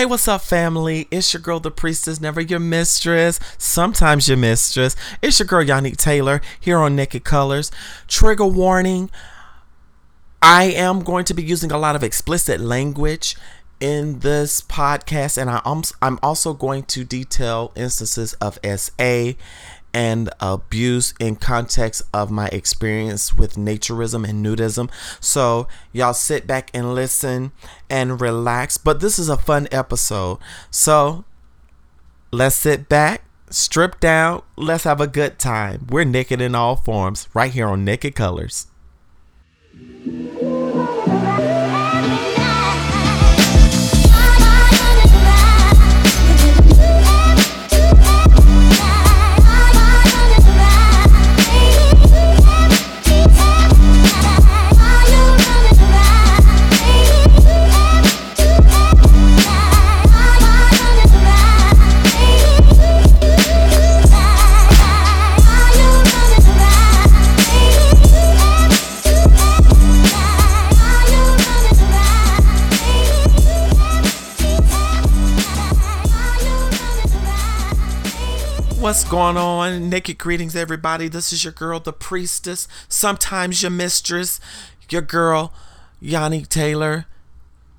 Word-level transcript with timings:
Hey, 0.00 0.06
what's 0.06 0.28
up, 0.28 0.40
family? 0.40 1.06
It's 1.10 1.34
your 1.34 1.42
girl, 1.42 1.60
the 1.60 1.70
priestess, 1.70 2.22
never 2.22 2.40
your 2.40 2.58
mistress, 2.58 3.38
sometimes 3.58 4.28
your 4.28 4.38
mistress. 4.38 4.96
It's 5.20 5.38
your 5.38 5.46
girl, 5.46 5.62
Yannick 5.62 5.98
Taylor, 5.98 6.40
here 6.58 6.78
on 6.78 6.96
Naked 6.96 7.22
Colors. 7.22 7.70
Trigger 8.08 8.46
warning 8.46 9.10
I 10.40 10.64
am 10.64 11.00
going 11.00 11.26
to 11.26 11.34
be 11.34 11.42
using 11.42 11.70
a 11.70 11.76
lot 11.76 11.96
of 11.96 12.02
explicit 12.02 12.62
language 12.62 13.36
in 13.78 14.20
this 14.20 14.62
podcast, 14.62 15.36
and 15.36 15.50
I, 15.50 15.60
I'm 16.00 16.18
also 16.22 16.54
going 16.54 16.84
to 16.84 17.04
detail 17.04 17.70
instances 17.76 18.32
of 18.40 18.58
SA 18.64 19.32
and 19.92 20.30
abuse 20.40 21.14
in 21.18 21.36
context 21.36 22.02
of 22.12 22.30
my 22.30 22.46
experience 22.48 23.34
with 23.34 23.56
naturism 23.56 24.28
and 24.28 24.44
nudism. 24.44 24.90
So, 25.20 25.68
y'all 25.92 26.14
sit 26.14 26.46
back 26.46 26.70
and 26.72 26.94
listen 26.94 27.52
and 27.88 28.20
relax. 28.20 28.78
But 28.78 29.00
this 29.00 29.18
is 29.18 29.28
a 29.28 29.36
fun 29.36 29.68
episode. 29.72 30.38
So, 30.70 31.24
let's 32.32 32.56
sit 32.56 32.88
back, 32.88 33.22
strip 33.50 34.00
down, 34.00 34.42
let's 34.56 34.84
have 34.84 35.00
a 35.00 35.06
good 35.06 35.38
time. 35.38 35.86
We're 35.90 36.04
naked 36.04 36.40
in 36.40 36.54
all 36.54 36.76
forms 36.76 37.28
right 37.34 37.52
here 37.52 37.66
on 37.66 37.84
Naked 37.84 38.14
Colors. 38.14 38.66
What's 78.90 79.04
going 79.04 79.36
on? 79.36 79.88
Naked 79.88 80.18
greetings, 80.18 80.56
everybody. 80.56 81.06
This 81.06 81.32
is 81.32 81.44
your 81.44 81.52
girl, 81.52 81.78
the 81.78 81.92
priestess, 81.92 82.66
sometimes 82.88 83.62
your 83.62 83.70
mistress, 83.70 84.40
your 84.88 85.00
girl, 85.00 85.52
Yanni 86.00 86.42
Taylor. 86.44 87.06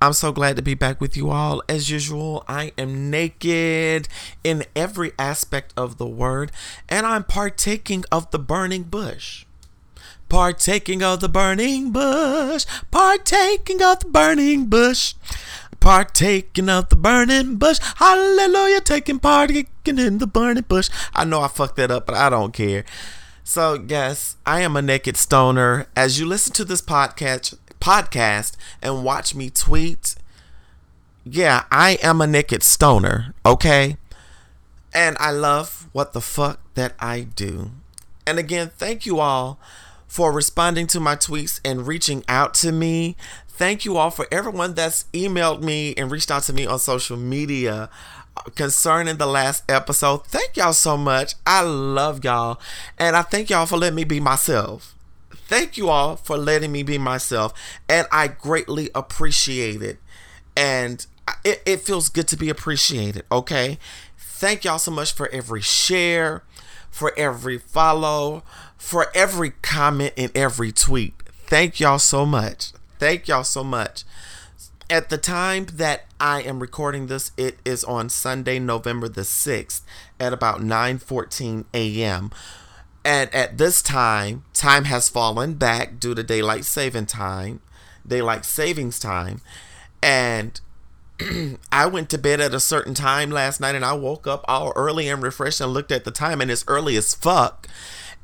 I'm 0.00 0.14
so 0.14 0.32
glad 0.32 0.56
to 0.56 0.62
be 0.62 0.72
back 0.72 1.02
with 1.02 1.14
you 1.14 1.28
all. 1.28 1.62
As 1.68 1.90
usual, 1.90 2.44
I 2.48 2.72
am 2.78 3.10
naked 3.10 4.08
in 4.42 4.64
every 4.74 5.12
aspect 5.18 5.74
of 5.76 5.98
the 5.98 6.06
word, 6.06 6.50
and 6.88 7.04
I'm 7.04 7.24
partaking 7.24 8.06
of 8.10 8.30
the 8.30 8.38
burning 8.38 8.84
bush. 8.84 9.44
Partaking 10.30 11.02
of 11.02 11.20
the 11.20 11.28
burning 11.28 11.92
bush, 11.92 12.64
partaking 12.90 13.82
of 13.82 14.00
the 14.00 14.08
burning 14.08 14.64
bush 14.64 15.12
partaking 15.82 16.68
of 16.68 16.88
the 16.90 16.96
burning 16.96 17.56
bush. 17.56 17.80
Hallelujah, 17.96 18.80
taking 18.80 19.18
part 19.18 19.50
in 19.88 20.18
the 20.18 20.26
burning 20.26 20.64
bush. 20.68 20.88
I 21.14 21.24
know 21.24 21.40
I 21.40 21.48
fucked 21.48 21.76
that 21.76 21.90
up, 21.90 22.06
but 22.06 22.14
I 22.14 22.30
don't 22.30 22.52
care. 22.52 22.84
So, 23.44 23.84
yes, 23.88 24.36
I 24.46 24.60
am 24.60 24.76
a 24.76 24.82
naked 24.82 25.16
stoner. 25.16 25.86
As 25.96 26.18
you 26.18 26.26
listen 26.26 26.52
to 26.54 26.64
this 26.64 26.80
podcast, 26.80 27.56
podcast 27.80 28.56
and 28.80 29.04
watch 29.04 29.34
me 29.34 29.50
tweet, 29.50 30.14
yeah, 31.24 31.64
I 31.70 31.98
am 32.02 32.20
a 32.20 32.26
naked 32.26 32.62
stoner, 32.62 33.34
okay? 33.44 33.96
And 34.94 35.16
I 35.18 35.30
love 35.30 35.88
what 35.92 36.12
the 36.12 36.20
fuck 36.20 36.60
that 36.74 36.94
I 37.00 37.22
do. 37.22 37.70
And 38.26 38.38
again, 38.38 38.70
thank 38.76 39.06
you 39.06 39.18
all 39.18 39.58
for 40.06 40.30
responding 40.30 40.86
to 40.88 41.00
my 41.00 41.16
tweets 41.16 41.60
and 41.64 41.86
reaching 41.86 42.22
out 42.28 42.54
to 42.54 42.70
me 42.70 43.16
thank 43.62 43.84
you 43.84 43.96
all 43.96 44.10
for 44.10 44.26
everyone 44.32 44.74
that's 44.74 45.04
emailed 45.12 45.62
me 45.62 45.94
and 45.96 46.10
reached 46.10 46.30
out 46.30 46.42
to 46.42 46.52
me 46.52 46.66
on 46.66 46.78
social 46.78 47.16
media 47.16 47.88
concerning 48.54 49.16
the 49.16 49.26
last 49.26 49.64
episode. 49.70 50.26
Thank 50.26 50.56
y'all 50.56 50.72
so 50.72 50.96
much. 50.96 51.34
I 51.46 51.62
love 51.62 52.24
y'all. 52.24 52.60
And 52.98 53.16
I 53.16 53.22
thank 53.22 53.50
y'all 53.50 53.66
for 53.66 53.76
letting 53.76 53.96
me 53.96 54.04
be 54.04 54.20
myself. 54.20 54.94
Thank 55.48 55.76
you 55.76 55.88
all 55.88 56.16
for 56.16 56.38
letting 56.38 56.72
me 56.72 56.82
be 56.82 56.98
myself. 56.98 57.52
And 57.88 58.06
I 58.10 58.28
greatly 58.28 58.90
appreciate 58.94 59.82
it. 59.82 59.98
And 60.56 61.04
it, 61.44 61.62
it 61.66 61.80
feels 61.80 62.08
good 62.08 62.28
to 62.28 62.36
be 62.36 62.48
appreciated. 62.48 63.24
Okay. 63.30 63.78
Thank 64.16 64.64
y'all 64.64 64.78
so 64.78 64.90
much 64.90 65.12
for 65.12 65.28
every 65.28 65.60
share, 65.60 66.42
for 66.90 67.12
every 67.16 67.58
follow, 67.58 68.42
for 68.76 69.06
every 69.14 69.50
comment 69.62 70.14
and 70.16 70.32
every 70.34 70.72
tweet. 70.72 71.14
Thank 71.46 71.80
y'all 71.80 71.98
so 71.98 72.24
much. 72.26 72.72
Thank 72.98 73.28
y'all 73.28 73.44
so 73.44 73.62
much. 73.62 74.04
At 74.92 75.08
the 75.08 75.16
time 75.16 75.68
that 75.72 76.04
I 76.20 76.42
am 76.42 76.60
recording 76.60 77.06
this, 77.06 77.32
it 77.38 77.60
is 77.64 77.82
on 77.82 78.10
Sunday, 78.10 78.58
November 78.58 79.08
the 79.08 79.22
6th 79.22 79.80
at 80.20 80.34
about 80.34 80.60
9:14 80.60 81.64
a.m. 81.72 82.30
And 83.02 83.34
at 83.34 83.56
this 83.56 83.80
time, 83.80 84.44
time 84.52 84.84
has 84.84 85.08
fallen 85.08 85.54
back 85.54 85.98
due 85.98 86.14
to 86.14 86.22
daylight 86.22 86.66
saving 86.66 87.06
time, 87.06 87.62
daylight 88.06 88.44
savings 88.44 88.98
time. 88.98 89.40
And 90.02 90.60
I 91.72 91.86
went 91.86 92.10
to 92.10 92.18
bed 92.18 92.42
at 92.42 92.52
a 92.52 92.60
certain 92.60 92.92
time 92.92 93.30
last 93.30 93.62
night 93.62 93.74
and 93.74 93.86
I 93.86 93.94
woke 93.94 94.26
up 94.26 94.44
all 94.46 94.74
early 94.76 95.08
and 95.08 95.22
refreshed 95.22 95.62
and 95.62 95.72
looked 95.72 95.90
at 95.90 96.04
the 96.04 96.10
time 96.10 96.42
and 96.42 96.50
it's 96.50 96.66
early 96.68 96.98
as 96.98 97.14
fuck. 97.14 97.66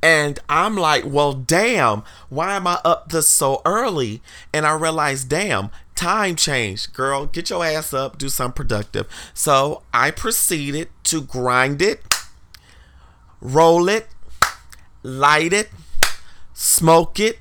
And 0.03 0.39
I'm 0.49 0.77
like, 0.77 1.05
well, 1.07 1.33
damn, 1.33 2.05
why 2.29 2.55
am 2.55 2.67
I 2.67 2.79
up 2.85 3.09
this 3.09 3.27
so 3.27 3.63
early? 3.65 4.23
And 4.53 4.65
I 4.65 4.75
realized, 4.75 5.29
damn, 5.29 5.71
time 5.99 6.37
changed. 6.37 6.93
Girl, 6.95 7.27
get 7.27 7.51
your 7.51 7.65
ass 7.65 7.93
up, 7.93 8.19
do 8.19 8.29
something 8.29 8.55
productive. 8.55 9.09
So 9.35 9.83
I 9.93 10.13
proceeded 10.13 10.89
to 11.05 11.21
grind 11.21 11.83
it, 11.83 12.01
roll 13.41 13.89
it, 13.89 14.07
light 15.03 15.53
it, 15.53 15.71
smoke 16.55 17.19
it, 17.19 17.41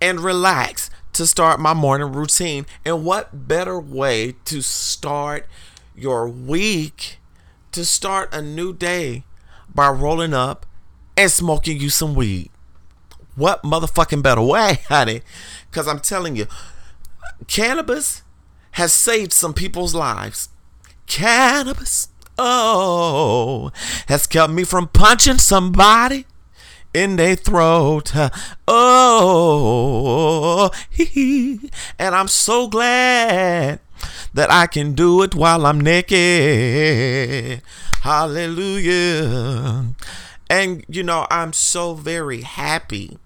and 0.00 0.18
relax 0.18 0.90
to 1.12 1.26
start 1.26 1.60
my 1.60 1.74
morning 1.74 2.12
routine. 2.12 2.66
And 2.84 3.04
what 3.04 3.46
better 3.46 3.78
way 3.78 4.34
to 4.46 4.60
start 4.60 5.46
your 5.94 6.28
week, 6.28 7.18
to 7.70 7.84
start 7.84 8.34
a 8.34 8.42
new 8.42 8.74
day 8.74 9.22
by 9.72 9.88
rolling 9.88 10.34
up 10.34 10.66
and 11.16 11.30
smoking 11.30 11.78
you 11.80 11.88
some 11.88 12.16
weed. 12.16 12.50
What 13.36 13.62
motherfucking 13.62 14.22
better 14.22 14.42
way, 14.42 14.80
honey? 14.88 15.22
Because 15.70 15.86
I'm 15.86 16.00
telling 16.00 16.34
you, 16.34 16.46
cannabis 17.46 18.22
has 18.72 18.92
saved 18.92 19.32
some 19.32 19.54
people's 19.54 19.94
lives. 19.94 20.48
Cannabis, 21.06 22.08
oh, 22.38 23.70
has 24.08 24.26
kept 24.26 24.52
me 24.52 24.64
from 24.64 24.88
punching 24.88 25.38
somebody 25.38 26.26
in 26.92 27.16
their 27.16 27.36
throat. 27.36 28.12
Oh, 28.66 30.70
and 31.98 32.14
I'm 32.14 32.28
so 32.28 32.68
glad 32.68 33.80
that 34.32 34.50
I 34.50 34.66
can 34.66 34.94
do 34.94 35.22
it 35.22 35.34
while 35.34 35.66
I'm 35.66 35.80
naked. 35.80 37.62
Hallelujah. 38.00 39.84
And, 40.50 40.84
you 40.88 41.02
know, 41.02 41.26
I'm 41.30 41.52
so 41.52 41.94
very 41.94 42.42
happy 42.42 43.18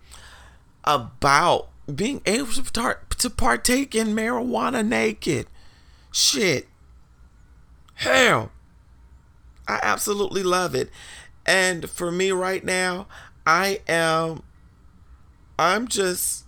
about 0.85 1.68
being 1.95 2.23
able 2.27 2.53
to, 2.53 2.65
start, 2.65 3.11
to 3.19 3.31
partake 3.31 3.95
in 3.95 4.09
marijuana 4.09 4.87
naked. 4.87 5.47
Shit. 6.13 6.69
Hell. 7.95 8.51
I 9.67 9.81
absolutely 9.83 10.43
love 10.43 10.75
it. 10.75 10.91
And 11.47 11.89
for 11.89 12.11
me 12.11 12.31
right 12.31 12.65
now, 12.65 13.07
I 13.47 13.81
am 13.89 14.43
I'm 15.59 15.89
just 15.89 16.45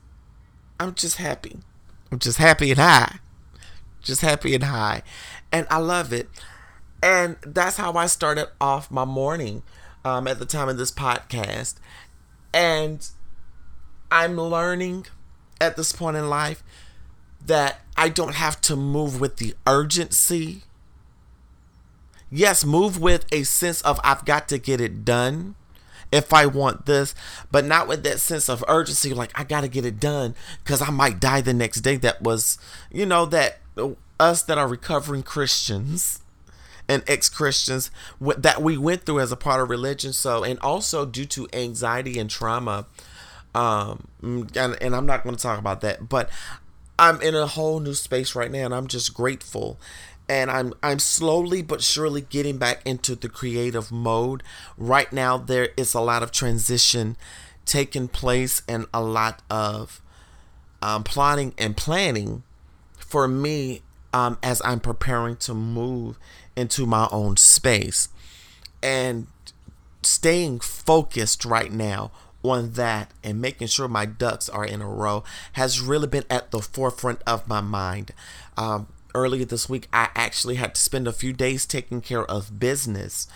I'm 0.79 0.95
just 0.95 1.17
happy. 1.17 1.59
I'm 2.13 2.19
just 2.19 2.39
happy 2.39 2.71
and 2.71 2.79
high. 2.79 3.19
Just 4.01 4.21
happy 4.21 4.55
and 4.55 4.65
high. 4.65 5.03
And 5.53 5.67
I 5.71 5.79
love 5.79 6.13
it. 6.13 6.29
And 7.03 7.37
that's 7.45 7.77
how 7.77 7.95
I 7.95 8.07
started 8.07 8.49
off 8.61 8.91
my 8.91 9.05
morning 9.05 9.63
um, 10.05 10.27
at 10.27 10.39
the 10.39 10.47
time 10.47 10.69
of 10.69 10.79
this 10.79 10.93
podcast. 10.93 11.77
And 12.55 13.07
I'm 14.11 14.37
learning 14.37 15.07
at 15.61 15.77
this 15.77 15.93
point 15.93 16.17
in 16.17 16.29
life 16.29 16.63
that 17.45 17.81
I 17.97 18.09
don't 18.09 18.35
have 18.35 18.61
to 18.63 18.77
move 18.77 19.21
with 19.21 19.37
the 19.37 19.55
urgency. 19.67 20.63
Yes, 22.31 22.65
move 22.65 23.01
with 23.01 23.27
a 23.33 23.43
sense 23.43 23.81
of 23.83 24.01
I've 24.05 24.25
got 24.25 24.49
to 24.49 24.59
get 24.59 24.81
it 24.81 25.05
done 25.05 25.57
if 26.13 26.33
I 26.33 26.47
want 26.47 26.87
this, 26.87 27.15
but 27.51 27.65
not 27.65 27.87
with 27.87 28.03
that 28.03 28.21
sense 28.21 28.49
of 28.49 28.65
urgency, 28.69 29.15
like 29.15 29.31
I 29.39 29.45
got 29.45 29.61
to 29.61 29.69
get 29.69 29.85
it 29.85 30.01
done 30.01 30.35
because 30.63 30.83
I 30.83 30.91
might 30.91 31.21
die 31.21 31.41
the 31.41 31.55
next 31.55 31.81
day. 31.81 31.97
That 31.97 32.23
was, 32.23 32.59
you 32.91 33.07
know, 33.07 33.27
that 33.27 33.59
uh, 33.77 33.91
us 34.19 34.43
that 34.43 34.59
are 34.59 34.69
recovering 34.69 35.23
Christians 35.23 36.21
and 36.89 37.05
ex-Christians 37.07 37.91
that 38.21 38.61
we 38.61 38.77
went 38.77 39.07
through 39.07 39.21
as 39.21 39.31
a 39.31 39.37
part 39.37 39.61
of 39.61 39.71
religion. 39.71 40.13
So, 40.13 40.43
and 40.43 40.59
also 40.59 41.07
due 41.07 41.27
to 41.27 41.49
anxiety 41.53 42.19
and 42.19 42.29
trauma, 42.29 42.87
um, 43.55 44.09
and, 44.23 44.57
and 44.57 44.95
I'm 44.95 45.07
not 45.07 45.23
going 45.23 45.35
to 45.35 45.43
talk 45.43 45.59
about 45.59 45.81
that, 45.81 46.09
but 46.09 46.31
I'm 46.99 47.21
in 47.23 47.35
a 47.35 47.47
whole 47.47 47.81
new 47.81 47.95
space 47.95 48.35
right 48.35 48.51
now, 48.51 48.65
and 48.65 48.75
I'm 48.75 48.87
just 48.87 49.15
grateful. 49.15 49.79
And 50.29 50.49
I'm 50.49 50.75
I'm 50.83 51.01
slowly 51.01 51.61
but 51.61 51.83
surely 51.83 52.21
getting 52.21 52.57
back 52.57 52.83
into 52.87 53.17
the 53.17 53.29
creative 53.29 53.91
mode. 53.91 54.45
Right 54.79 55.13
now, 55.13 55.37
there 55.37 55.71
is 55.77 55.93
a 55.93 56.01
lot 56.01 56.23
of 56.23 56.31
transition 56.31 57.17
taking 57.65 58.07
place, 58.07 58.63
and 58.69 58.87
a 58.95 59.03
lot 59.03 59.43
of 59.51 60.01
um, 60.83 61.03
plotting 61.03 61.55
and 61.59 61.77
planning 61.77 62.45
for 62.97 63.27
me 63.27 63.83
um, 64.13 64.39
as 64.43 64.63
I'm 64.65 64.81
preparing 64.81 65.37
to 65.39 65.55
move 65.55 66.19
into 66.57 66.87
my 66.87 67.09
own 67.11 67.37
space 67.37 68.09
and 68.83 69.27
staying 70.03 70.61
focused 70.61 71.45
right 71.45 71.73
now 71.73 72.11
on 72.43 72.73
that 72.73 73.13
and 73.23 73.41
making 73.41 73.69
sure 73.69 73.89
my 73.89 74.07
ducks 74.07 74.49
are 74.49 74.65
in 74.65 74.81
a 74.81 74.89
row 74.89 75.23
has 75.53 75.81
really 75.81 76.07
been 76.07 76.25
at 76.31 76.51
the 76.51 76.61
forefront 76.61 77.23
of 77.27 77.47
my 77.49 77.61
mind. 77.61 78.13
Um, 78.57 78.89
earlier 79.15 79.45
this 79.45 79.69
week, 79.69 79.89
I 79.93 80.09
actually 80.15 80.57
had 80.57 80.75
to 80.75 80.81
spend 80.81 81.07
a 81.07 81.13
few 81.13 81.33
days 81.33 81.67
taking 81.67 82.01
care 82.01 82.25
of 82.25 82.59
business 82.59 83.27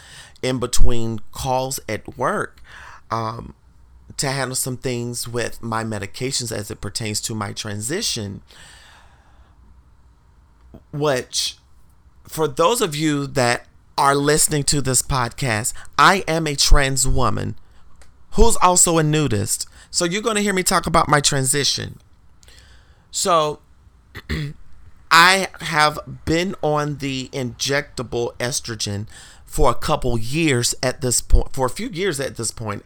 in 0.42 0.58
between 0.58 1.20
calls 1.32 1.80
at 1.88 2.16
work 2.16 2.62
um, 3.10 3.54
to 4.16 4.28
handle 4.28 4.56
some 4.56 4.76
things 4.76 5.28
with 5.28 5.62
my 5.62 5.84
medications 5.84 6.56
as 6.56 6.70
it 6.70 6.80
pertains 6.80 7.20
to 7.22 7.34
my 7.34 7.52
transition. 7.52 8.42
Which, 10.92 11.56
for 12.26 12.48
those 12.48 12.80
of 12.80 12.94
you 12.96 13.26
that 13.28 13.66
are 13.96 14.14
listening 14.14 14.64
to 14.64 14.80
this 14.80 15.02
podcast, 15.02 15.72
I 15.98 16.24
am 16.26 16.46
a 16.46 16.56
trans 16.56 17.06
woman 17.06 17.56
who's 18.34 18.56
also 18.56 18.98
a 18.98 19.02
nudist. 19.02 19.66
So 19.90 20.04
you're 20.04 20.22
going 20.22 20.36
to 20.36 20.42
hear 20.42 20.52
me 20.52 20.62
talk 20.62 20.86
about 20.86 21.08
my 21.08 21.20
transition. 21.20 21.98
So 23.10 23.60
I 25.10 25.48
have 25.60 25.98
been 26.24 26.54
on 26.62 26.98
the 26.98 27.28
injectable 27.32 28.36
estrogen 28.38 29.06
for 29.44 29.70
a 29.70 29.74
couple 29.74 30.18
years 30.18 30.74
at 30.82 31.00
this 31.00 31.20
point, 31.20 31.52
for 31.52 31.66
a 31.66 31.70
few 31.70 31.88
years 31.88 32.18
at 32.18 32.36
this 32.36 32.50
point. 32.50 32.84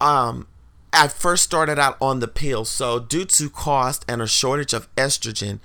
Um, 0.00 0.46
I 0.92 1.08
first 1.08 1.42
started 1.42 1.78
out 1.78 1.96
on 2.00 2.20
the 2.20 2.28
pill. 2.28 2.64
So 2.64 3.00
due 3.00 3.24
to 3.24 3.50
cost 3.50 4.04
and 4.08 4.22
a 4.22 4.26
shortage 4.28 4.72
of 4.72 4.92
estrogen, 4.94 5.58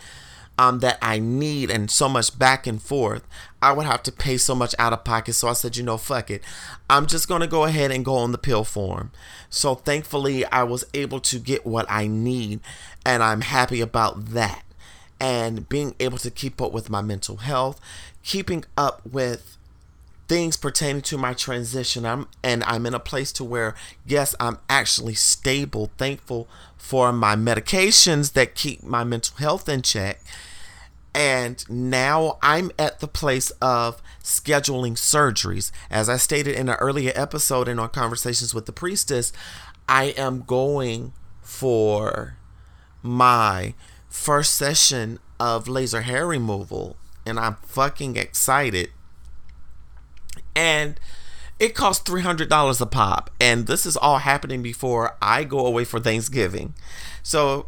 um, 0.57 0.79
that 0.79 0.97
I 1.01 1.19
need 1.19 1.69
and 1.69 1.91
so 1.91 2.07
much 2.07 2.37
back 2.37 2.65
and 2.65 2.81
forth, 2.81 3.23
I 3.61 3.73
would 3.73 3.85
have 3.85 4.03
to 4.03 4.11
pay 4.11 4.37
so 4.37 4.55
much 4.55 4.73
out 4.79 4.93
of 4.93 5.03
pocket. 5.03 5.33
So 5.33 5.47
I 5.47 5.53
said, 5.53 5.75
you 5.75 5.83
know, 5.83 5.97
fuck 5.97 6.31
it. 6.31 6.43
I'm 6.89 7.07
just 7.07 7.27
going 7.27 7.41
to 7.41 7.47
go 7.47 7.65
ahead 7.65 7.91
and 7.91 8.05
go 8.05 8.15
on 8.15 8.31
the 8.31 8.37
pill 8.37 8.63
form. 8.63 9.11
So 9.49 9.75
thankfully, 9.75 10.45
I 10.45 10.63
was 10.63 10.85
able 10.93 11.19
to 11.21 11.39
get 11.39 11.65
what 11.65 11.85
I 11.89 12.07
need, 12.07 12.59
and 13.05 13.23
I'm 13.23 13.41
happy 13.41 13.81
about 13.81 14.27
that. 14.27 14.63
And 15.19 15.67
being 15.69 15.95
able 15.99 16.17
to 16.19 16.29
keep 16.29 16.61
up 16.61 16.71
with 16.71 16.89
my 16.89 17.01
mental 17.01 17.37
health, 17.37 17.79
keeping 18.23 18.65
up 18.77 19.01
with 19.05 19.54
things 20.27 20.57
pertaining 20.57 21.01
to 21.01 21.17
my 21.17 21.33
transition 21.33 22.05
i'm 22.05 22.27
and 22.43 22.63
i'm 22.63 22.85
in 22.85 22.93
a 22.93 22.99
place 22.99 23.31
to 23.31 23.43
where 23.43 23.75
yes 24.05 24.35
i'm 24.39 24.57
actually 24.69 25.13
stable 25.13 25.91
thankful 25.97 26.47
for 26.77 27.11
my 27.13 27.35
medications 27.35 28.33
that 28.33 28.55
keep 28.55 28.83
my 28.83 29.03
mental 29.03 29.37
health 29.37 29.69
in 29.69 29.81
check 29.81 30.21
and 31.15 31.67
now 31.69 32.37
I'm 32.41 32.71
at 32.77 32.99
the 32.99 33.07
place 33.07 33.49
of 33.61 34.01
scheduling 34.21 34.95
surgeries. 34.97 35.71
As 35.89 36.09
I 36.09 36.17
stated 36.17 36.55
in 36.55 36.67
an 36.67 36.75
earlier 36.75 37.13
episode 37.15 37.69
in 37.69 37.79
our 37.79 37.87
conversations 37.87 38.53
with 38.53 38.65
the 38.65 38.73
priestess, 38.73 39.31
I 39.87 40.13
am 40.17 40.41
going 40.41 41.13
for 41.41 42.35
my 43.01 43.75
first 44.09 44.55
session 44.55 45.19
of 45.39 45.69
laser 45.69 46.01
hair 46.01 46.27
removal, 46.27 46.97
and 47.25 47.39
I'm 47.39 47.55
fucking 47.63 48.17
excited. 48.17 48.89
And 50.55 50.99
it 51.59 51.75
costs 51.75 52.09
$300 52.09 52.81
a 52.81 52.85
pop, 52.85 53.29
and 53.39 53.67
this 53.67 53.85
is 53.85 53.95
all 53.95 54.19
happening 54.19 54.61
before 54.61 55.15
I 55.21 55.43
go 55.43 55.65
away 55.65 55.85
for 55.85 55.99
Thanksgiving. 55.99 56.73
So 57.23 57.67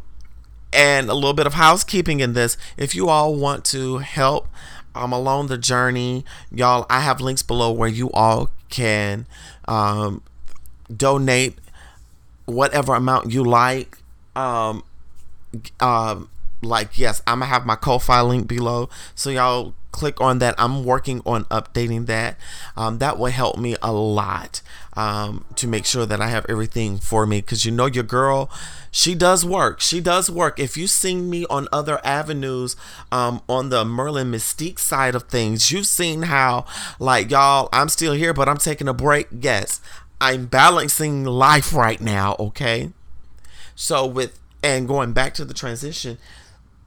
and 0.72 1.08
a 1.08 1.14
little 1.14 1.32
bit 1.32 1.46
of 1.46 1.54
housekeeping 1.54 2.20
in 2.20 2.34
this. 2.34 2.56
If 2.76 2.94
you 2.94 3.08
all 3.08 3.34
want 3.34 3.64
to 3.66 3.98
help 3.98 4.48
um, 4.94 5.12
along 5.12 5.46
the 5.46 5.58
journey, 5.58 6.24
y'all, 6.50 6.86
I 6.90 7.00
have 7.00 7.20
links 7.20 7.42
below 7.42 7.72
where 7.72 7.88
you 7.88 8.10
all 8.12 8.50
can 8.68 9.26
um, 9.66 10.22
donate 10.94 11.58
whatever 12.44 12.94
amount 12.94 13.32
you 13.32 13.44
like. 13.44 13.98
Um, 14.36 14.84
um, 15.80 16.28
like 16.62 16.98
yes, 16.98 17.22
I'm 17.26 17.40
gonna 17.40 17.46
have 17.50 17.66
my 17.66 17.76
Ko-fi 17.76 18.20
link 18.22 18.48
below, 18.48 18.88
so 19.14 19.30
y'all 19.30 19.74
click 19.92 20.20
on 20.20 20.38
that. 20.38 20.54
I'm 20.58 20.84
working 20.84 21.22
on 21.26 21.44
updating 21.46 22.06
that. 22.06 22.36
Um, 22.76 22.98
that 22.98 23.18
will 23.18 23.32
help 23.32 23.58
me 23.58 23.76
a 23.82 23.92
lot 23.92 24.60
um, 24.94 25.44
to 25.56 25.66
make 25.66 25.84
sure 25.84 26.06
that 26.06 26.20
I 26.20 26.28
have 26.28 26.46
everything 26.48 26.98
for 26.98 27.26
me 27.26 27.40
because 27.40 27.64
you 27.64 27.72
know 27.72 27.86
your 27.86 28.04
girl, 28.04 28.50
she 28.90 29.14
does 29.14 29.44
work. 29.44 29.80
She 29.80 30.00
does 30.00 30.30
work. 30.30 30.58
If 30.58 30.76
you've 30.76 30.90
seen 30.90 31.30
me 31.30 31.46
on 31.50 31.68
other 31.72 32.00
avenues 32.04 32.76
um, 33.10 33.42
on 33.48 33.70
the 33.70 33.84
Merlin 33.84 34.30
Mystique 34.30 34.78
side 34.78 35.14
of 35.14 35.24
things, 35.24 35.70
you've 35.70 35.86
seen 35.86 36.22
how, 36.22 36.64
like, 36.98 37.30
y'all, 37.30 37.68
I'm 37.72 37.88
still 37.88 38.12
here, 38.12 38.32
but 38.32 38.48
I'm 38.48 38.56
taking 38.56 38.88
a 38.88 38.94
break. 38.94 39.28
Yes, 39.30 39.80
I'm 40.20 40.46
balancing 40.46 41.24
life 41.24 41.72
right 41.72 42.00
now, 42.00 42.36
okay? 42.38 42.90
So, 43.74 44.06
with 44.06 44.38
and 44.62 44.88
going 44.88 45.12
back 45.12 45.34
to 45.34 45.44
the 45.44 45.54
transition, 45.54 46.18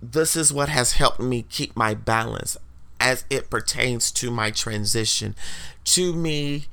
this 0.01 0.35
is 0.35 0.51
what 0.51 0.69
has 0.69 0.93
helped 0.93 1.19
me 1.19 1.43
keep 1.43 1.75
my 1.75 1.93
balance 1.93 2.57
as 2.99 3.25
it 3.29 3.49
pertains 3.49 4.11
to 4.11 4.31
my 4.31 4.51
transition, 4.51 5.35
to 5.83 6.13
me 6.13 6.65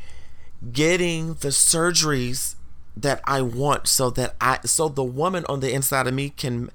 getting 0.73 1.35
the 1.35 1.49
surgeries 1.49 2.55
that 2.97 3.21
I 3.25 3.43
want 3.43 3.87
so 3.87 4.11
that 4.11 4.35
I 4.41 4.59
so 4.65 4.89
the 4.89 5.05
woman 5.05 5.45
on 5.49 5.61
the 5.61 5.73
inside 5.73 6.07
of 6.07 6.15
me 6.15 6.31
can 6.31 6.71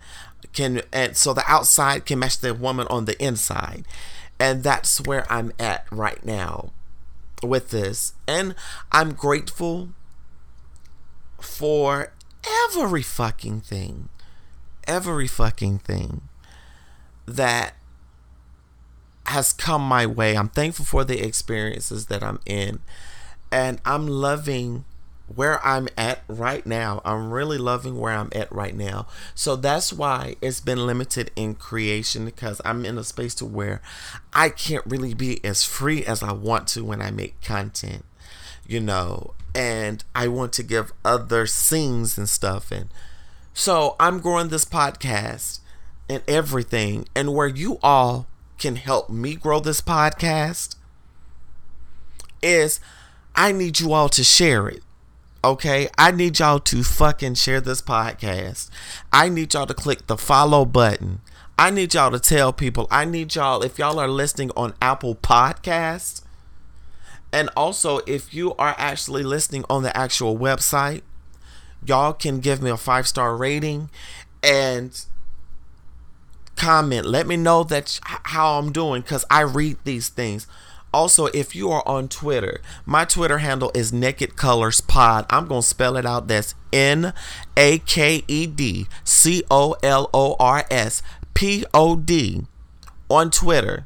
can 0.53 0.81
and 0.91 1.17
so 1.17 1.33
the 1.33 1.43
outside 1.47 2.05
can 2.05 2.19
match 2.19 2.39
the 2.39 2.53
woman 2.53 2.87
on 2.89 3.05
the 3.05 3.21
inside. 3.23 3.85
And 4.39 4.63
that's 4.63 5.01
where 5.01 5.31
I'm 5.31 5.53
at 5.59 5.85
right 5.91 6.23
now 6.25 6.71
with 7.41 7.69
this. 7.69 8.13
And 8.27 8.55
I'm 8.91 9.13
grateful 9.13 9.89
for 11.39 12.13
every 12.65 13.03
fucking 13.03 13.61
thing. 13.61 14.09
Every 14.85 15.27
fucking 15.27 15.79
thing 15.79 16.29
that 17.25 17.75
has 19.27 19.53
come 19.53 19.81
my 19.81 20.05
way. 20.05 20.35
I'm 20.35 20.49
thankful 20.49 20.85
for 20.85 21.03
the 21.03 21.25
experiences 21.25 22.07
that 22.07 22.23
I'm 22.23 22.39
in. 22.45 22.79
And 23.51 23.79
I'm 23.85 24.07
loving 24.07 24.85
where 25.33 25.65
I'm 25.65 25.87
at 25.97 26.23
right 26.27 26.65
now. 26.65 27.01
I'm 27.05 27.31
really 27.31 27.57
loving 27.57 27.99
where 27.99 28.13
I'm 28.13 28.29
at 28.33 28.51
right 28.51 28.75
now. 28.75 29.07
So 29.33 29.55
that's 29.55 29.93
why 29.93 30.35
it's 30.41 30.59
been 30.59 30.85
limited 30.85 31.31
in 31.35 31.55
creation 31.55 32.25
because 32.25 32.61
I'm 32.65 32.85
in 32.85 32.97
a 32.97 33.03
space 33.03 33.33
to 33.35 33.45
where 33.45 33.81
I 34.33 34.49
can't 34.49 34.85
really 34.85 35.13
be 35.13 35.43
as 35.45 35.63
free 35.63 36.03
as 36.05 36.21
I 36.21 36.33
want 36.33 36.67
to 36.69 36.83
when 36.83 37.01
I 37.01 37.11
make 37.11 37.41
content, 37.41 38.03
you 38.67 38.79
know, 38.79 39.33
and 39.55 40.03
I 40.13 40.27
want 40.27 40.51
to 40.53 40.63
give 40.63 40.91
other 41.05 41.45
scenes 41.45 42.17
and 42.17 42.27
stuff 42.27 42.71
and 42.71 42.89
so 43.53 43.95
I'm 43.99 44.19
growing 44.19 44.47
this 44.49 44.65
podcast 44.65 45.59
and 46.13 46.23
everything 46.27 47.07
and 47.15 47.33
where 47.33 47.47
you 47.47 47.79
all 47.81 48.27
can 48.57 48.75
help 48.75 49.09
me 49.09 49.35
grow 49.35 49.59
this 49.59 49.81
podcast 49.81 50.75
is 52.41 52.79
I 53.35 53.51
need 53.51 53.79
you 53.79 53.93
all 53.93 54.09
to 54.09 54.23
share 54.23 54.67
it. 54.67 54.83
Okay, 55.43 55.89
I 55.97 56.11
need 56.11 56.39
y'all 56.39 56.59
to 56.59 56.83
fucking 56.83 57.35
share 57.35 57.59
this 57.59 57.81
podcast. 57.81 58.69
I 59.11 59.27
need 59.27 59.53
y'all 59.53 59.65
to 59.65 59.73
click 59.73 60.07
the 60.07 60.17
follow 60.17 60.63
button. 60.63 61.19
I 61.57 61.69
need 61.69 61.93
y'all 61.93 62.11
to 62.11 62.19
tell 62.19 62.53
people. 62.53 62.87
I 62.89 63.05
need 63.05 63.35
y'all, 63.35 63.61
if 63.61 63.77
y'all 63.77 63.99
are 63.99 64.07
listening 64.07 64.51
on 64.55 64.73
Apple 64.81 65.15
Podcasts, 65.15 66.21
and 67.33 67.49
also 67.57 67.99
if 68.07 68.33
you 68.33 68.53
are 68.55 68.75
actually 68.77 69.23
listening 69.23 69.65
on 69.69 69.83
the 69.83 69.95
actual 69.97 70.37
website, 70.37 71.01
y'all 71.85 72.13
can 72.13 72.39
give 72.39 72.61
me 72.61 72.69
a 72.69 72.77
five 72.77 73.07
star 73.07 73.35
rating 73.35 73.89
and 74.41 75.05
comment. 76.63 77.05
Let 77.05 77.27
me 77.27 77.35
know 77.35 77.63
that 77.65 77.99
how 78.03 78.57
I'm 78.57 78.71
doing 78.71 79.01
because 79.01 79.25
I 79.29 79.41
read 79.41 79.77
these 79.83 80.07
things. 80.09 80.47
Also, 80.93 81.25
if 81.27 81.55
you 81.55 81.71
are 81.71 81.85
on 81.87 82.07
Twitter, 82.07 82.61
my 82.85 83.03
Twitter 83.03 83.39
handle 83.39 83.71
is 83.73 83.91
Naked 83.91 84.35
Colors 84.35 84.79
Pod. 84.79 85.25
I'm 85.29 85.47
gonna 85.47 85.61
spell 85.63 85.97
it 85.97 86.05
out. 86.05 86.27
That's 86.27 86.55
N 86.71 87.13
A 87.57 87.79
K 87.79 88.23
E 88.27 88.45
D 88.45 88.87
C 89.03 89.43
O 89.51 89.75
L 89.83 90.09
O 90.13 90.35
R 90.39 90.65
S 90.69 91.01
P 91.33 91.65
O 91.73 91.95
D 91.95 92.45
on 93.09 93.29
Twitter, 93.29 93.85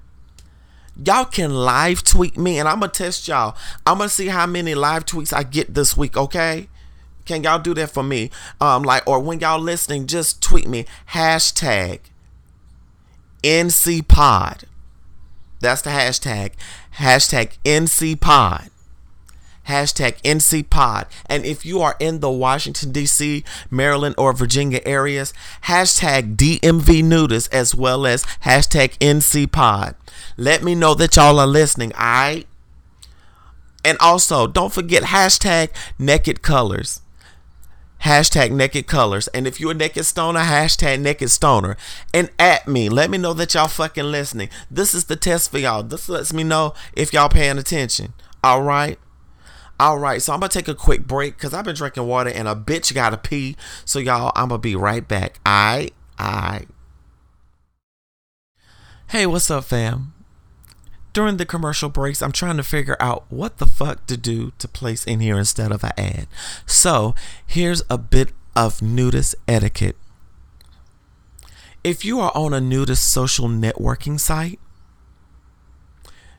y'all 1.03 1.25
can 1.25 1.53
live 1.53 2.03
tweet 2.03 2.37
me 2.37 2.59
and 2.59 2.67
I'm 2.67 2.81
gonna 2.81 2.91
test 2.91 3.27
y'all. 3.27 3.55
I'm 3.85 3.97
gonna 3.97 4.09
see 4.09 4.27
how 4.27 4.45
many 4.45 4.75
live 4.75 5.05
tweets 5.05 5.33
I 5.33 5.43
get 5.43 5.73
this 5.73 5.97
week, 5.97 6.15
okay? 6.15 6.69
Can 7.25 7.43
y'all 7.43 7.59
do 7.59 7.73
that 7.73 7.89
for 7.89 8.03
me? 8.03 8.29
Um, 8.61 8.83
like, 8.83 9.05
or 9.07 9.19
when 9.19 9.39
y'all 9.39 9.59
listening, 9.59 10.07
just 10.07 10.41
tweet 10.41 10.67
me 10.67 10.85
hashtag 11.11 11.99
NC 13.43 14.07
Pod. 14.07 14.63
That's 15.59 15.81
the 15.81 15.89
hashtag. 15.89 16.53
Hashtag 16.97 17.57
NC 17.63 18.19
Pod. 18.19 18.69
Hashtag 19.67 20.21
NC 20.21 20.69
Pod. 20.69 21.07
And 21.25 21.45
if 21.45 21.65
you 21.65 21.81
are 21.81 21.95
in 21.99 22.19
the 22.19 22.31
Washington, 22.31 22.91
D.C., 22.91 23.43
Maryland, 23.69 24.15
or 24.17 24.31
Virginia 24.31 24.79
areas, 24.85 25.33
hashtag 25.63 26.37
DMV 26.37 27.03
Nudist 27.03 27.53
as 27.53 27.75
well 27.75 28.05
as 28.05 28.23
hashtag 28.45 28.97
NC 28.99 29.51
Pod. 29.51 29.95
Let 30.37 30.63
me 30.63 30.73
know 30.73 30.93
that 30.93 31.15
y'all 31.15 31.39
are 31.39 31.47
listening, 31.47 31.93
alright? 31.93 32.47
And 33.83 33.97
also, 33.99 34.47
don't 34.47 34.73
forget 34.73 35.03
hashtag 35.03 35.69
Naked 35.99 36.41
Colors 36.41 37.01
hashtag 38.03 38.51
naked 38.51 38.87
colors. 38.87 39.27
And 39.29 39.47
if 39.47 39.59
you're 39.59 39.71
a 39.71 39.75
naked 39.75 40.05
stoner, 40.05 40.41
hashtag 40.41 41.01
naked 41.01 41.29
stoner. 41.29 41.77
And 42.13 42.29
at 42.39 42.67
me. 42.67 42.89
Let 42.89 43.09
me 43.09 43.17
know 43.17 43.33
that 43.33 43.53
y'all 43.53 43.67
fucking 43.67 44.11
listening. 44.11 44.49
This 44.69 44.93
is 44.93 45.05
the 45.05 45.15
test 45.15 45.51
for 45.51 45.59
y'all. 45.59 45.83
This 45.83 46.09
lets 46.09 46.33
me 46.33 46.43
know 46.43 46.73
if 46.93 47.13
y'all 47.13 47.29
paying 47.29 47.57
attention. 47.57 48.13
All 48.43 48.61
right. 48.61 48.99
All 49.79 49.99
right, 49.99 50.19
so 50.23 50.33
I'm 50.33 50.39
gonna 50.39 50.49
take 50.49 50.67
a 50.67 50.73
quick 50.73 51.05
break 51.05 51.35
because 51.37 51.53
I've 51.53 51.65
been 51.65 51.75
drinking 51.75 52.07
water 52.07 52.31
and 52.31 52.47
a 52.47 52.55
bitch 52.55 52.95
gotta 52.95 53.17
pee. 53.17 53.55
So 53.85 53.99
y'all, 53.99 54.31
I'm 54.35 54.49
gonna 54.49 54.57
be 54.57 54.75
right 54.75 55.07
back. 55.07 55.39
I, 55.45 55.89
I. 56.17 56.65
Hey, 59.09 59.27
what's 59.27 59.51
up, 59.51 59.65
fam? 59.65 60.13
During 61.17 61.37
the 61.37 61.47
commercial 61.47 61.89
breaks, 61.89 62.21
I'm 62.21 62.31
trying 62.31 62.57
to 62.57 62.63
figure 62.63 62.95
out 62.99 63.25
what 63.29 63.57
the 63.57 63.65
fuck 63.65 64.05
to 64.05 64.15
do 64.15 64.51
to 64.59 64.67
place 64.67 65.03
in 65.03 65.19
here 65.19 65.39
instead 65.39 65.71
of 65.71 65.83
an 65.83 65.93
ad. 65.97 66.27
So 66.67 67.15
here's 67.43 67.81
a 67.89 67.97
bit 67.97 68.33
of 68.55 68.83
nudist 68.83 69.33
etiquette. 69.47 69.95
If 71.83 72.05
you 72.05 72.19
are 72.19 72.31
on 72.35 72.53
a 72.53 72.61
nudist 72.61 73.11
social 73.11 73.47
networking 73.47 74.19
site, 74.19 74.59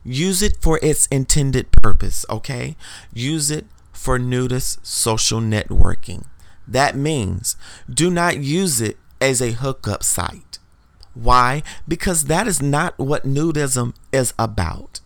use 0.05 0.43
it 0.43 0.59
for 0.61 0.79
its 0.81 1.07
intended 1.07 1.73
purpose, 1.73 2.25
okay? 2.31 2.77
Use 3.13 3.51
it 3.51 3.67
for 3.93 4.17
nudist 4.17 4.87
social 4.87 5.41
networking. 5.41 6.25
That 6.69 6.95
means 6.95 7.57
do 7.93 8.13
not 8.13 8.37
use 8.39 8.81
it 8.81 8.97
as 9.21 9.43
a 9.43 9.51
hookup 9.51 10.05
site. 10.05 10.58
Why? 11.21 11.65
Because 11.89 12.25
that 12.25 12.47
is 12.47 12.63
not 12.63 12.97
what 12.99 13.27
nudism 13.27 13.95
is 14.13 14.33
about. 14.39 15.01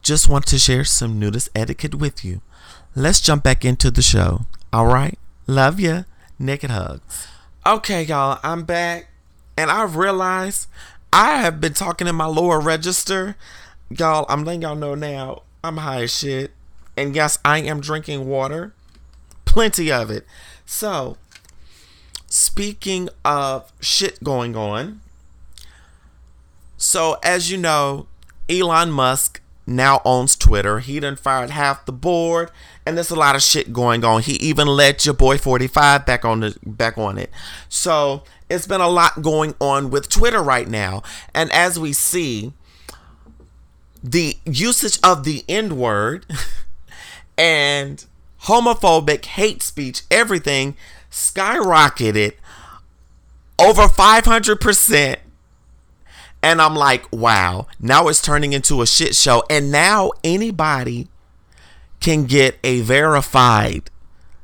Just 0.00 0.28
want 0.28 0.46
to 0.46 0.58
share 0.58 0.84
some 0.84 1.18
nudist 1.18 1.50
etiquette 1.54 1.94
with 1.94 2.24
you. 2.24 2.40
Let's 2.94 3.20
jump 3.20 3.42
back 3.42 3.64
into 3.64 3.90
the 3.90 4.00
show. 4.02 4.46
All 4.72 4.86
right? 4.86 5.18
Love 5.46 5.80
ya. 5.80 6.04
Naked 6.38 6.70
hugs. 6.70 7.28
Okay, 7.66 8.04
y'all, 8.04 8.40
I'm 8.42 8.64
back. 8.64 9.08
And 9.56 9.70
I 9.70 9.84
realized 9.84 10.68
I 11.12 11.38
have 11.38 11.60
been 11.60 11.74
talking 11.74 12.06
in 12.06 12.14
my 12.14 12.26
lower 12.26 12.58
register. 12.58 13.36
Y'all, 13.90 14.24
I'm 14.28 14.44
letting 14.44 14.62
y'all 14.62 14.74
know 14.74 14.94
now 14.94 15.42
I'm 15.62 15.78
high 15.78 16.02
as 16.02 16.16
shit. 16.16 16.52
And 16.96 17.14
yes, 17.14 17.38
I 17.44 17.58
am 17.58 17.80
drinking 17.80 18.26
water. 18.26 18.74
Plenty 19.44 19.92
of 19.92 20.10
it. 20.10 20.26
So, 20.64 21.18
Speaking 22.36 23.10
of 23.24 23.72
shit 23.80 24.24
going 24.24 24.56
on, 24.56 25.02
so 26.76 27.16
as 27.22 27.48
you 27.48 27.56
know, 27.56 28.08
Elon 28.50 28.90
Musk 28.90 29.40
now 29.68 30.02
owns 30.04 30.34
Twitter. 30.34 30.80
He 30.80 30.98
done 30.98 31.14
fired 31.14 31.50
half 31.50 31.86
the 31.86 31.92
board, 31.92 32.50
and 32.84 32.96
there's 32.96 33.12
a 33.12 33.14
lot 33.14 33.36
of 33.36 33.42
shit 33.44 33.72
going 33.72 34.04
on. 34.04 34.22
He 34.22 34.32
even 34.32 34.66
let 34.66 35.04
your 35.04 35.14
boy 35.14 35.38
45 35.38 36.04
back 36.04 36.24
on 36.24 36.40
the 36.40 36.58
back 36.66 36.98
on 36.98 37.18
it. 37.18 37.30
So 37.68 38.24
it's 38.50 38.66
been 38.66 38.80
a 38.80 38.88
lot 38.88 39.22
going 39.22 39.54
on 39.60 39.90
with 39.90 40.08
Twitter 40.08 40.42
right 40.42 40.66
now. 40.66 41.04
And 41.32 41.52
as 41.52 41.78
we 41.78 41.92
see, 41.92 42.52
the 44.02 44.38
usage 44.44 44.98
of 45.04 45.22
the 45.22 45.44
N 45.48 45.76
word 45.76 46.26
and 47.38 48.04
homophobic 48.46 49.24
hate 49.24 49.62
speech, 49.62 50.02
everything 50.10 50.74
skyrocketed 51.14 52.32
over 53.58 53.82
500%. 53.82 55.16
And 56.42 56.60
I'm 56.60 56.74
like, 56.74 57.10
wow, 57.10 57.68
now 57.80 58.08
it's 58.08 58.20
turning 58.20 58.52
into 58.52 58.82
a 58.82 58.86
shit 58.86 59.14
show. 59.14 59.44
And 59.48 59.70
now 59.70 60.10
anybody 60.22 61.08
can 62.00 62.24
get 62.24 62.58
a 62.62 62.80
verified 62.82 63.90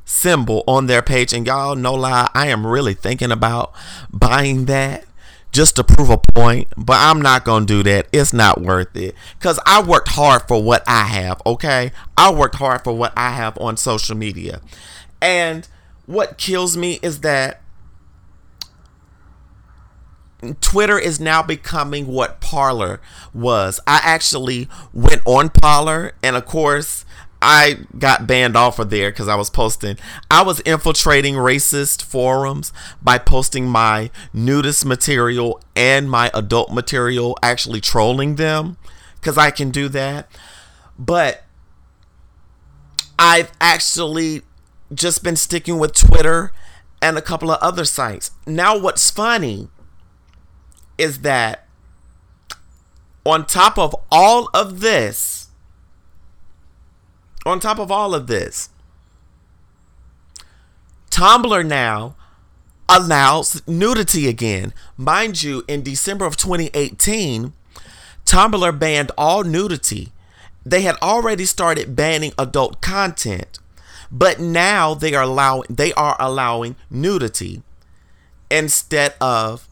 symbol 0.04 0.64
on 0.66 0.86
their 0.86 1.02
page. 1.02 1.34
And 1.34 1.46
y'all, 1.46 1.76
no 1.76 1.92
lie, 1.92 2.30
I 2.32 2.46
am 2.46 2.66
really 2.66 2.94
thinking 2.94 3.32
about 3.32 3.74
buying 4.10 4.64
that 4.66 5.04
just 5.52 5.76
to 5.76 5.84
prove 5.84 6.08
a 6.08 6.18
point, 6.18 6.68
but 6.76 6.96
I'm 6.96 7.20
not 7.20 7.44
going 7.44 7.66
to 7.66 7.74
do 7.74 7.82
that. 7.82 8.06
It's 8.12 8.32
not 8.32 8.60
worth 8.60 8.94
it. 8.96 9.16
Because 9.38 9.58
I 9.66 9.82
worked 9.82 10.08
hard 10.08 10.42
for 10.46 10.62
what 10.62 10.84
I 10.86 11.02
have, 11.02 11.42
okay? 11.44 11.90
I 12.16 12.32
worked 12.32 12.54
hard 12.54 12.84
for 12.84 12.96
what 12.96 13.12
I 13.16 13.32
have 13.32 13.58
on 13.58 13.76
social 13.76 14.16
media. 14.16 14.60
And 15.20 15.68
what 16.10 16.38
kills 16.38 16.76
me 16.76 16.98
is 17.02 17.20
that 17.20 17.62
Twitter 20.60 20.98
is 20.98 21.20
now 21.20 21.40
becoming 21.40 22.08
what 22.08 22.40
Parler 22.40 23.00
was. 23.32 23.78
I 23.86 24.00
actually 24.02 24.68
went 24.92 25.22
on 25.24 25.50
Parler, 25.50 26.14
and 26.20 26.34
of 26.34 26.46
course, 26.46 27.04
I 27.40 27.80
got 27.96 28.26
banned 28.26 28.56
off 28.56 28.80
of 28.80 28.90
there 28.90 29.12
because 29.12 29.28
I 29.28 29.36
was 29.36 29.50
posting. 29.50 29.98
I 30.28 30.42
was 30.42 30.58
infiltrating 30.60 31.36
racist 31.36 32.02
forums 32.02 32.72
by 33.00 33.18
posting 33.18 33.68
my 33.68 34.10
nudist 34.32 34.84
material 34.84 35.60
and 35.76 36.10
my 36.10 36.28
adult 36.34 36.72
material, 36.72 37.38
actually 37.40 37.80
trolling 37.80 38.34
them 38.34 38.78
because 39.14 39.38
I 39.38 39.52
can 39.52 39.70
do 39.70 39.88
that. 39.90 40.28
But 40.98 41.44
I've 43.16 43.52
actually 43.60 44.42
just 44.92 45.22
been 45.22 45.36
sticking 45.36 45.78
with 45.78 45.94
Twitter 45.94 46.52
and 47.00 47.16
a 47.16 47.22
couple 47.22 47.50
of 47.50 47.60
other 47.60 47.84
sites. 47.84 48.30
Now, 48.46 48.76
what's 48.78 49.10
funny 49.10 49.68
is 50.98 51.20
that 51.20 51.66
on 53.24 53.46
top 53.46 53.78
of 53.78 53.94
all 54.10 54.48
of 54.52 54.80
this, 54.80 55.48
on 57.46 57.60
top 57.60 57.78
of 57.78 57.90
all 57.90 58.14
of 58.14 58.26
this, 58.26 58.68
Tumblr 61.10 61.66
now 61.66 62.16
allows 62.88 63.66
nudity 63.66 64.28
again. 64.28 64.72
Mind 64.96 65.42
you, 65.42 65.64
in 65.68 65.82
December 65.82 66.26
of 66.26 66.36
2018, 66.36 67.52
Tumblr 68.24 68.78
banned 68.78 69.10
all 69.16 69.44
nudity. 69.44 70.12
They 70.64 70.82
had 70.82 70.96
already 70.96 71.46
started 71.46 71.96
banning 71.96 72.32
adult 72.38 72.80
content. 72.80 73.58
But 74.10 74.40
now 74.40 74.94
they 74.94 75.14
are 75.14 75.22
allowing 75.22 75.64
they 75.70 75.92
are 75.94 76.16
allowing 76.18 76.76
nudity 76.90 77.62
instead 78.50 79.14
of 79.20 79.68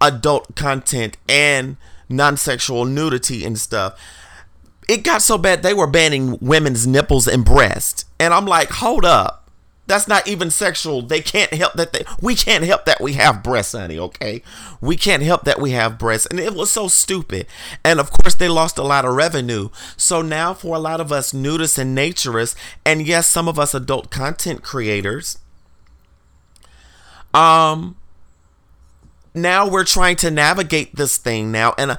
adult 0.00 0.54
content 0.54 1.16
and 1.28 1.76
non-sexual 2.08 2.84
nudity 2.84 3.44
and 3.44 3.58
stuff. 3.58 3.98
It 4.88 4.98
got 4.98 5.22
so 5.22 5.38
bad 5.38 5.62
they 5.62 5.74
were 5.74 5.86
banning 5.86 6.38
women's 6.40 6.86
nipples 6.86 7.26
and 7.26 7.44
breasts. 7.44 8.04
And 8.20 8.32
I'm 8.32 8.46
like, 8.46 8.70
"Hold 8.70 9.04
up. 9.04 9.47
That's 9.88 10.06
not 10.06 10.28
even 10.28 10.50
sexual. 10.50 11.00
They 11.00 11.22
can't 11.22 11.52
help 11.54 11.72
that 11.72 11.94
they 11.94 12.04
we 12.20 12.34
can't 12.34 12.62
help 12.62 12.84
that 12.84 13.00
we 13.00 13.14
have 13.14 13.42
breasts, 13.42 13.72
honey, 13.72 13.98
okay? 13.98 14.42
We 14.82 14.96
can't 14.96 15.22
help 15.22 15.44
that 15.44 15.58
we 15.58 15.70
have 15.70 15.98
breasts. 15.98 16.26
And 16.26 16.38
it 16.38 16.54
was 16.54 16.70
so 16.70 16.88
stupid. 16.88 17.46
And 17.82 17.98
of 17.98 18.10
course 18.10 18.34
they 18.34 18.48
lost 18.50 18.76
a 18.76 18.82
lot 18.82 19.06
of 19.06 19.14
revenue. 19.14 19.70
So 19.96 20.20
now 20.20 20.52
for 20.52 20.76
a 20.76 20.78
lot 20.78 21.00
of 21.00 21.10
us 21.10 21.32
nudists 21.32 21.78
and 21.78 21.96
naturists, 21.96 22.54
and 22.84 23.06
yes, 23.06 23.28
some 23.28 23.48
of 23.48 23.58
us 23.58 23.72
adult 23.72 24.10
content 24.10 24.62
creators, 24.62 25.38
um 27.32 27.96
now 29.34 29.66
we're 29.66 29.84
trying 29.84 30.16
to 30.16 30.30
navigate 30.30 30.96
this 30.96 31.16
thing 31.16 31.50
now 31.50 31.74
and 31.78 31.92
uh, 31.92 31.96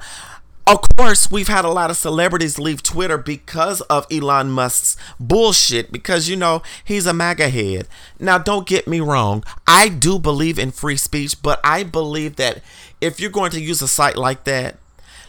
of 0.70 0.96
course, 0.96 1.32
we've 1.32 1.48
had 1.48 1.64
a 1.64 1.70
lot 1.70 1.90
of 1.90 1.96
celebrities 1.96 2.56
leave 2.56 2.80
Twitter 2.80 3.18
because 3.18 3.80
of 3.82 4.06
Elon 4.08 4.50
Musk's 4.50 4.96
bullshit, 5.18 5.90
because, 5.90 6.28
you 6.28 6.36
know, 6.36 6.62
he's 6.84 7.06
a 7.06 7.12
MAGA 7.12 7.48
head. 7.48 7.88
Now, 8.20 8.38
don't 8.38 8.68
get 8.68 8.86
me 8.86 9.00
wrong. 9.00 9.42
I 9.66 9.88
do 9.88 10.20
believe 10.20 10.60
in 10.60 10.70
free 10.70 10.96
speech, 10.96 11.42
but 11.42 11.60
I 11.64 11.82
believe 11.82 12.36
that 12.36 12.62
if 13.00 13.18
you're 13.18 13.30
going 13.30 13.50
to 13.50 13.60
use 13.60 13.82
a 13.82 13.88
site 13.88 14.16
like 14.16 14.44
that, 14.44 14.78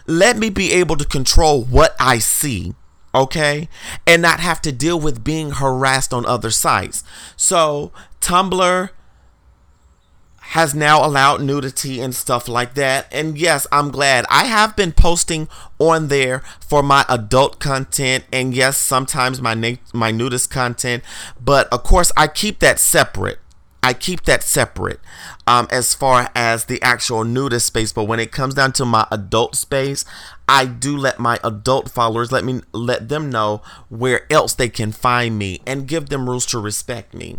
let 0.06 0.38
me 0.38 0.52
be 0.52 0.74
able 0.74 0.96
to 0.98 1.06
control 1.06 1.64
what 1.64 1.96
I 2.00 2.20
see, 2.20 2.76
okay? 3.16 3.68
And 4.06 4.22
not 4.22 4.42
have 4.42 4.62
to 4.62 4.72
deal 4.72 5.00
with 5.00 5.24
being 5.24 5.52
harassed 5.52 6.14
on 6.14 6.24
other 6.28 6.52
sites. 6.52 7.04
So, 7.36 7.92
Tumblr 8.20 8.92
has 10.52 10.76
now 10.76 11.06
allowed 11.06 11.42
nudity 11.42 12.02
and 12.02 12.14
stuff 12.14 12.50
like 12.50 12.74
that. 12.74 13.08
And 13.10 13.38
yes, 13.38 13.66
I'm 13.72 13.90
glad. 13.90 14.26
I 14.30 14.44
have 14.46 14.76
been 14.76 14.92
posting 14.92 15.48
on 15.80 16.10
there 16.10 16.44
for 16.60 16.84
my 16.84 17.06
adult 17.08 17.60
content 17.60 18.26
and 18.34 18.54
yes, 18.54 18.78
sometimes 18.78 19.42
my 19.42 19.54
na- 19.54 19.78
my 19.94 20.12
nudist 20.12 20.50
content, 20.50 21.04
but 21.40 21.70
of 21.72 21.84
course 21.84 22.12
I 22.18 22.28
keep 22.28 22.60
that 22.60 22.80
separate. 22.80 23.40
I 23.82 23.94
keep 23.94 24.24
that 24.24 24.44
separate 24.44 25.00
um, 25.48 25.68
as 25.72 25.96
far 25.96 26.30
as 26.36 26.66
the 26.66 26.82
actual 26.82 27.24
nudist 27.24 27.68
space. 27.68 27.94
But 27.94 28.04
when 28.04 28.20
it 28.20 28.34
comes 28.34 28.54
down 28.54 28.74
to 28.74 28.84
my 28.84 29.08
adult 29.10 29.56
space, 29.56 30.04
I 30.50 30.66
do 30.66 30.98
let 30.98 31.18
my 31.18 31.40
adult 31.46 31.90
followers 31.90 32.32
let 32.34 32.44
me 32.44 32.60
let 32.74 33.08
them 33.08 33.30
know 33.30 33.62
where 33.88 34.28
else 34.30 34.54
they 34.54 34.70
can 34.70 34.92
find 34.92 35.38
me 35.38 35.62
and 35.66 35.88
give 35.88 36.10
them 36.10 36.30
rules 36.30 36.46
to 36.48 36.60
respect 36.60 37.14
me. 37.14 37.38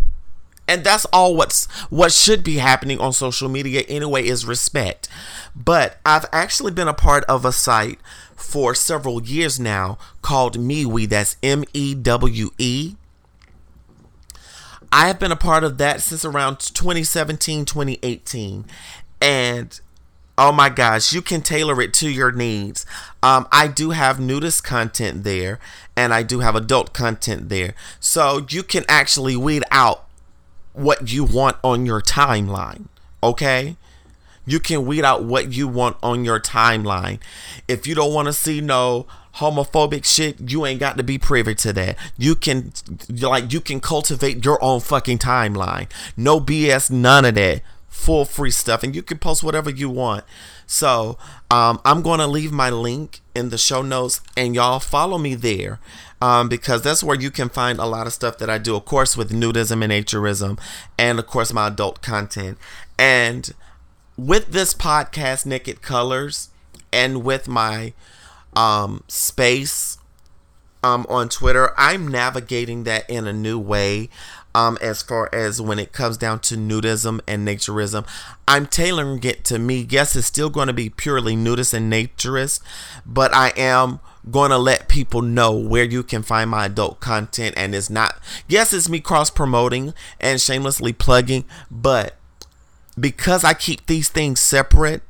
And 0.69 0.85
that's 0.85 1.05
all 1.07 1.35
what's 1.37 1.67
what 1.91 2.13
should 2.13 2.45
be 2.45 2.57
happening 2.57 2.99
on 3.01 3.13
social 3.13 3.49
media 3.49 3.83
anyway 3.89 4.25
is 4.25 4.47
respect. 4.47 5.09
But 5.55 5.99
I've 6.07 6.27
actually 6.33 6.73
been 6.73 6.89
a 6.89 6.95
part 6.95 7.25
of 7.25 7.45
a 7.45 7.53
site 7.53 7.99
for 8.37 8.75
several 8.75 9.23
years 9.23 9.61
now 9.61 9.99
called 10.23 10.59
MeWe. 10.59 11.09
That's 11.09 11.37
M 11.43 11.65
E 11.75 11.95
W 11.95 12.51
E 12.59 12.95
I 14.93 15.07
have 15.07 15.19
been 15.19 15.33
a 15.33 15.37
part 15.37 15.65
of 15.65 15.79
that 15.79 16.03
since 16.03 16.23
around 16.23 16.59
2017, 16.61 17.65
2018. 17.65 18.67
And 19.23 19.81
oh 20.37 20.53
my 20.53 20.69
gosh, 20.69 21.15
you 21.15 21.23
can 21.23 21.41
tailor 21.41 21.81
it 21.81 21.95
to 21.95 22.11
your 22.11 22.31
needs. 22.31 22.85
Um, 23.23 23.49
I 23.51 23.69
do 23.69 23.91
have 23.91 24.21
nudist 24.21 24.63
content 24.63 25.25
there 25.25 25.59
and 25.97 26.13
I 26.13 26.23
do 26.23 26.41
have 26.41 26.55
adult 26.55 26.93
content 26.93 27.49
there. 27.49 27.75
So 28.01 28.45
you 28.51 28.63
can 28.63 28.85
actually 28.87 29.35
weed 29.35 29.63
out 29.71 30.05
what 30.73 31.11
you 31.11 31.25
want 31.25 31.57
on 31.63 31.87
your 31.87 32.01
timeline. 32.01 32.87
Okay? 33.23 33.77
You 34.45 34.59
can 34.59 34.87
weed 34.87 35.05
out 35.05 35.25
what 35.25 35.53
you 35.53 35.69
want 35.69 35.97
on 36.03 36.25
your 36.25 36.41
timeline. 36.41 37.21
If 37.69 37.87
you 37.87 37.95
don't 37.95 38.13
want 38.13 38.27
to 38.27 38.33
see 38.33 38.61
no 38.61 39.07
homophobic 39.37 40.05
shit, 40.05 40.51
you 40.51 40.67
ain't 40.67 40.81
got 40.81 40.97
to 40.97 41.03
be 41.03 41.19
privy 41.19 41.55
to 41.57 41.73
that. 41.73 41.97
You 42.19 42.35
can 42.35 42.73
like 43.09 43.53
you 43.53 43.61
can 43.61 43.81
cultivate 43.81 44.45
your 44.45 44.63
own 44.63 44.81
fucking 44.81 45.19
timeline. 45.19 45.89
No 46.17 46.41
BS, 46.41 46.91
none 46.91 47.25
of 47.25 47.37
that. 47.37 47.63
Full 47.89 48.25
free 48.25 48.51
stuff, 48.51 48.83
and 48.83 48.97
you 48.97 49.03
can 49.03 49.19
post 49.19 49.45
whatever 49.45 49.71
you 49.71 49.89
want. 49.89 50.25
So 50.67 51.19
um, 51.51 51.81
I'm 51.85 52.03
gonna 52.03 52.27
leave 52.27 52.51
my 52.51 52.71
link 52.71 53.21
in 53.35 53.51
the 53.51 53.59
show 53.59 53.83
notes, 53.83 54.21
and 54.37 54.55
y'all 54.55 54.81
follow 54.81 55.19
me 55.19 55.35
there. 55.35 55.79
Um, 56.23 56.49
because 56.49 56.83
that's 56.83 57.03
where 57.03 57.19
you 57.19 57.33
can 57.33 57.49
find 57.49 57.81
a 57.81 57.85
lot 57.87 58.07
of 58.07 58.13
stuff 58.13 58.39
that 58.39 58.49
I 58.49 58.59
do, 58.59 58.77
of 58.77 58.85
course, 58.85 59.17
with 59.17 59.33
nudism 59.33 59.83
and 59.83 59.93
naturism, 59.93 60.59
and 60.97 61.19
of 61.19 61.27
course, 61.27 61.53
my 61.53 61.67
adult 61.67 62.01
content. 62.01 62.59
And 62.97 63.53
with 64.17 64.53
this 64.53 64.73
podcast, 64.73 65.47
Naked 65.47 65.83
Colors, 65.83 66.51
and 66.93 67.25
with 67.25 67.49
my 67.49 67.93
um, 68.55 69.03
space 69.09 69.99
um, 70.83 71.07
on 71.09 71.29
Twitter. 71.29 71.73
I'm 71.77 72.09
navigating 72.09 72.85
that 72.85 73.09
in 73.09 73.27
a 73.27 73.33
new 73.33 73.59
way. 73.59 74.09
Um, 74.55 74.77
as 74.83 75.03
far 75.03 75.31
as 75.33 75.63
when 75.63 75.79
it 75.79 75.93
comes 75.93 76.19
down 76.19 76.41
to 76.41 76.57
nudism 76.57 77.21
and 77.27 77.49
naturism, 77.49 78.07
I'm 78.47 78.67
tailoring 78.67 79.25
it 79.25 79.45
to 79.47 79.59
me. 79.59 79.87
Yes, 79.89 80.15
it's 80.15 80.27
still 80.27 80.51
going 80.51 80.67
to 80.67 80.75
be 80.75 80.91
purely 80.91 81.35
nudist 81.35 81.73
and 81.73 81.91
naturist, 81.91 82.61
but 83.07 83.35
I 83.35 83.55
am 83.57 84.01
going 84.31 84.51
to 84.51 84.59
let 84.59 84.89
people 84.89 85.23
know 85.23 85.53
where 85.53 85.85
you 85.85 86.03
can 86.03 86.23
find 86.23 86.51
my 86.51 86.67
adult 86.67 87.01
content. 87.01 87.55
And 87.57 87.75
it's 87.75 87.91
not, 87.91 88.19
yes, 88.47 88.73
it's 88.73 88.89
me 88.89 89.01
cross 89.01 89.31
promoting 89.31 89.95
and 90.21 90.41
shamelessly 90.41 90.93
plugging, 90.93 91.45
but 91.71 92.17
because 92.99 93.45
I 93.45 93.55
keep 93.55 93.87
these 93.87 94.09
things 94.09 94.41
separate, 94.41 95.03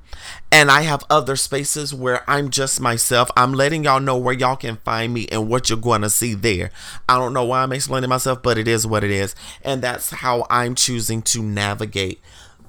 and 0.52 0.71
I 0.71 0.82
have 0.82 1.02
other 1.09 1.35
spaces 1.35 1.94
where 1.94 2.28
I'm 2.30 2.50
just 2.50 2.78
myself. 2.78 3.30
I'm 3.38 3.54
letting 3.54 3.85
y'all 3.85 4.00
know 4.00 4.18
where 4.18 4.35
y'all 4.35 4.54
can 4.54 4.76
find 4.76 5.14
me 5.14 5.26
and 5.32 5.49
what 5.49 5.71
you're 5.71 5.78
going 5.78 6.02
to 6.02 6.11
see 6.11 6.35
there. 6.35 6.71
I 7.08 7.17
don't 7.17 7.32
know 7.32 7.47
why 7.47 7.62
I'm 7.62 7.73
explaining 7.73 8.10
myself, 8.10 8.43
but 8.43 8.58
it 8.58 8.69
is 8.69 8.86
what 8.86 9.02
it 9.02 9.10
is. 9.10 9.34
And 9.62 9.80
that's 9.80 10.10
how 10.10 10.47
I'm 10.50 10.75
choosing 10.75 11.23
to 11.23 11.43
navigate 11.43 12.21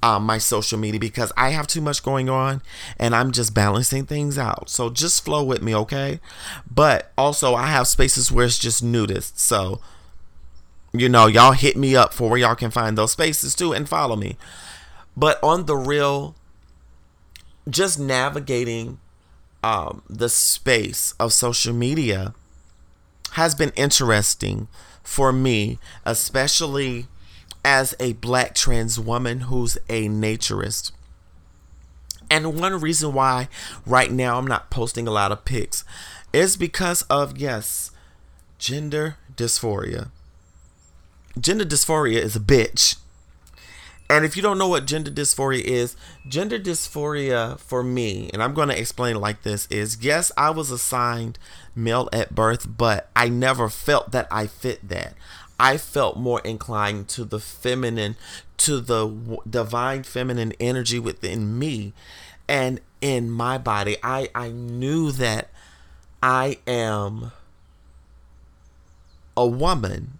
um, 0.01 0.23
my 0.23 0.37
social 0.37 0.79
media 0.79 0.99
because 0.99 1.33
I 1.35 1.49
have 1.49 1.67
too 1.67 1.81
much 1.81 2.03
going 2.03 2.29
on 2.29 2.61
and 2.97 3.13
I'm 3.13 3.33
just 3.33 3.53
balancing 3.53 4.05
things 4.05 4.37
out. 4.37 4.69
So 4.69 4.89
just 4.89 5.23
flow 5.25 5.43
with 5.43 5.61
me, 5.61 5.75
okay? 5.75 6.21
But 6.73 7.11
also, 7.17 7.53
I 7.53 7.67
have 7.67 7.87
spaces 7.87 8.31
where 8.31 8.45
it's 8.45 8.59
just 8.59 8.81
nudist. 8.81 9.39
So, 9.39 9.81
you 10.93 11.09
know, 11.09 11.27
y'all 11.27 11.51
hit 11.51 11.75
me 11.75 11.97
up 11.97 12.13
for 12.13 12.29
where 12.29 12.39
y'all 12.39 12.55
can 12.55 12.71
find 12.71 12.97
those 12.97 13.11
spaces 13.11 13.53
too 13.55 13.73
and 13.73 13.89
follow 13.89 14.15
me. 14.15 14.37
But 15.17 15.37
on 15.43 15.65
the 15.65 15.75
real, 15.75 16.35
just 17.69 17.99
navigating 17.99 18.99
um, 19.63 20.01
the 20.09 20.29
space 20.29 21.13
of 21.19 21.33
social 21.33 21.73
media 21.73 22.33
has 23.31 23.55
been 23.55 23.71
interesting 23.75 24.67
for 25.03 25.31
me, 25.31 25.79
especially 26.05 27.07
as 27.65 27.95
a 27.99 28.13
black 28.13 28.53
trans 28.55 28.99
woman 28.99 29.41
who's 29.41 29.77
a 29.89 30.07
naturist. 30.07 30.91
And 32.29 32.59
one 32.59 32.79
reason 32.79 33.13
why 33.13 33.47
right 33.85 34.11
now 34.11 34.37
I'm 34.37 34.47
not 34.47 34.69
posting 34.69 35.07
a 35.07 35.11
lot 35.11 35.31
of 35.31 35.45
pics 35.45 35.85
is 36.31 36.57
because 36.57 37.03
of, 37.03 37.37
yes, 37.37 37.91
gender 38.57 39.17
dysphoria. 39.35 40.09
Gender 41.39 41.65
dysphoria 41.65 42.19
is 42.19 42.35
a 42.35 42.39
bitch. 42.39 42.97
And 44.13 44.23
if 44.23 44.35
you 44.35 44.43
don't 44.43 44.59
know 44.59 44.67
what 44.67 44.85
gender 44.85 45.09
dysphoria 45.09 45.63
is, 45.63 45.95
gender 46.27 46.59
dysphoria 46.59 47.57
for 47.59 47.81
me, 47.81 48.29
and 48.31 48.43
I'm 48.43 48.53
going 48.53 48.69
to 48.69 48.79
explain 48.79 49.15
it 49.15 49.19
like 49.19 49.41
this 49.41 49.65
is 49.71 50.03
yes, 50.03 50.31
I 50.37 50.51
was 50.51 50.69
assigned 50.69 51.39
male 51.75 52.09
at 52.13 52.35
birth, 52.35 52.77
but 52.77 53.09
I 53.15 53.29
never 53.29 53.69
felt 53.69 54.11
that 54.11 54.27
I 54.29 54.45
fit 54.45 54.87
that. 54.87 55.15
I 55.59 55.77
felt 55.77 56.15
more 56.15 56.41
inclined 56.41 57.07
to 57.09 57.25
the 57.25 57.39
feminine, 57.39 58.15
to 58.57 58.79
the 58.79 59.39
divine 59.49 60.03
feminine 60.03 60.53
energy 60.59 60.99
within 60.99 61.57
me 61.57 61.93
and 62.47 62.81
in 63.01 63.31
my 63.31 63.57
body. 63.57 63.97
I, 64.03 64.29
I 64.35 64.49
knew 64.49 65.11
that 65.13 65.49
I 66.21 66.59
am 66.67 67.31
a 69.35 69.47
woman 69.47 70.19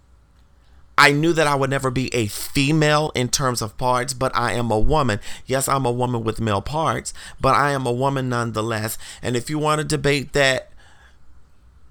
I 0.96 1.10
knew 1.12 1.32
that 1.32 1.46
I 1.46 1.54
would 1.54 1.70
never 1.70 1.90
be 1.90 2.14
a 2.14 2.26
female 2.26 3.10
in 3.14 3.28
terms 3.28 3.60
of 3.60 3.76
parts, 3.76 4.14
but 4.14 4.34
I 4.34 4.52
am 4.52 4.70
a 4.70 4.78
woman. 4.78 5.20
Yes, 5.46 5.68
I'm 5.68 5.84
a 5.84 5.90
woman 5.90 6.22
with 6.22 6.40
male 6.40 6.62
parts, 6.62 7.12
but 7.40 7.54
I 7.54 7.72
am 7.72 7.86
a 7.86 7.92
woman 7.92 8.28
nonetheless. 8.28 8.96
And 9.20 9.36
if 9.36 9.50
you 9.50 9.58
want 9.58 9.80
to 9.80 9.84
debate 9.84 10.32
that, 10.34 10.70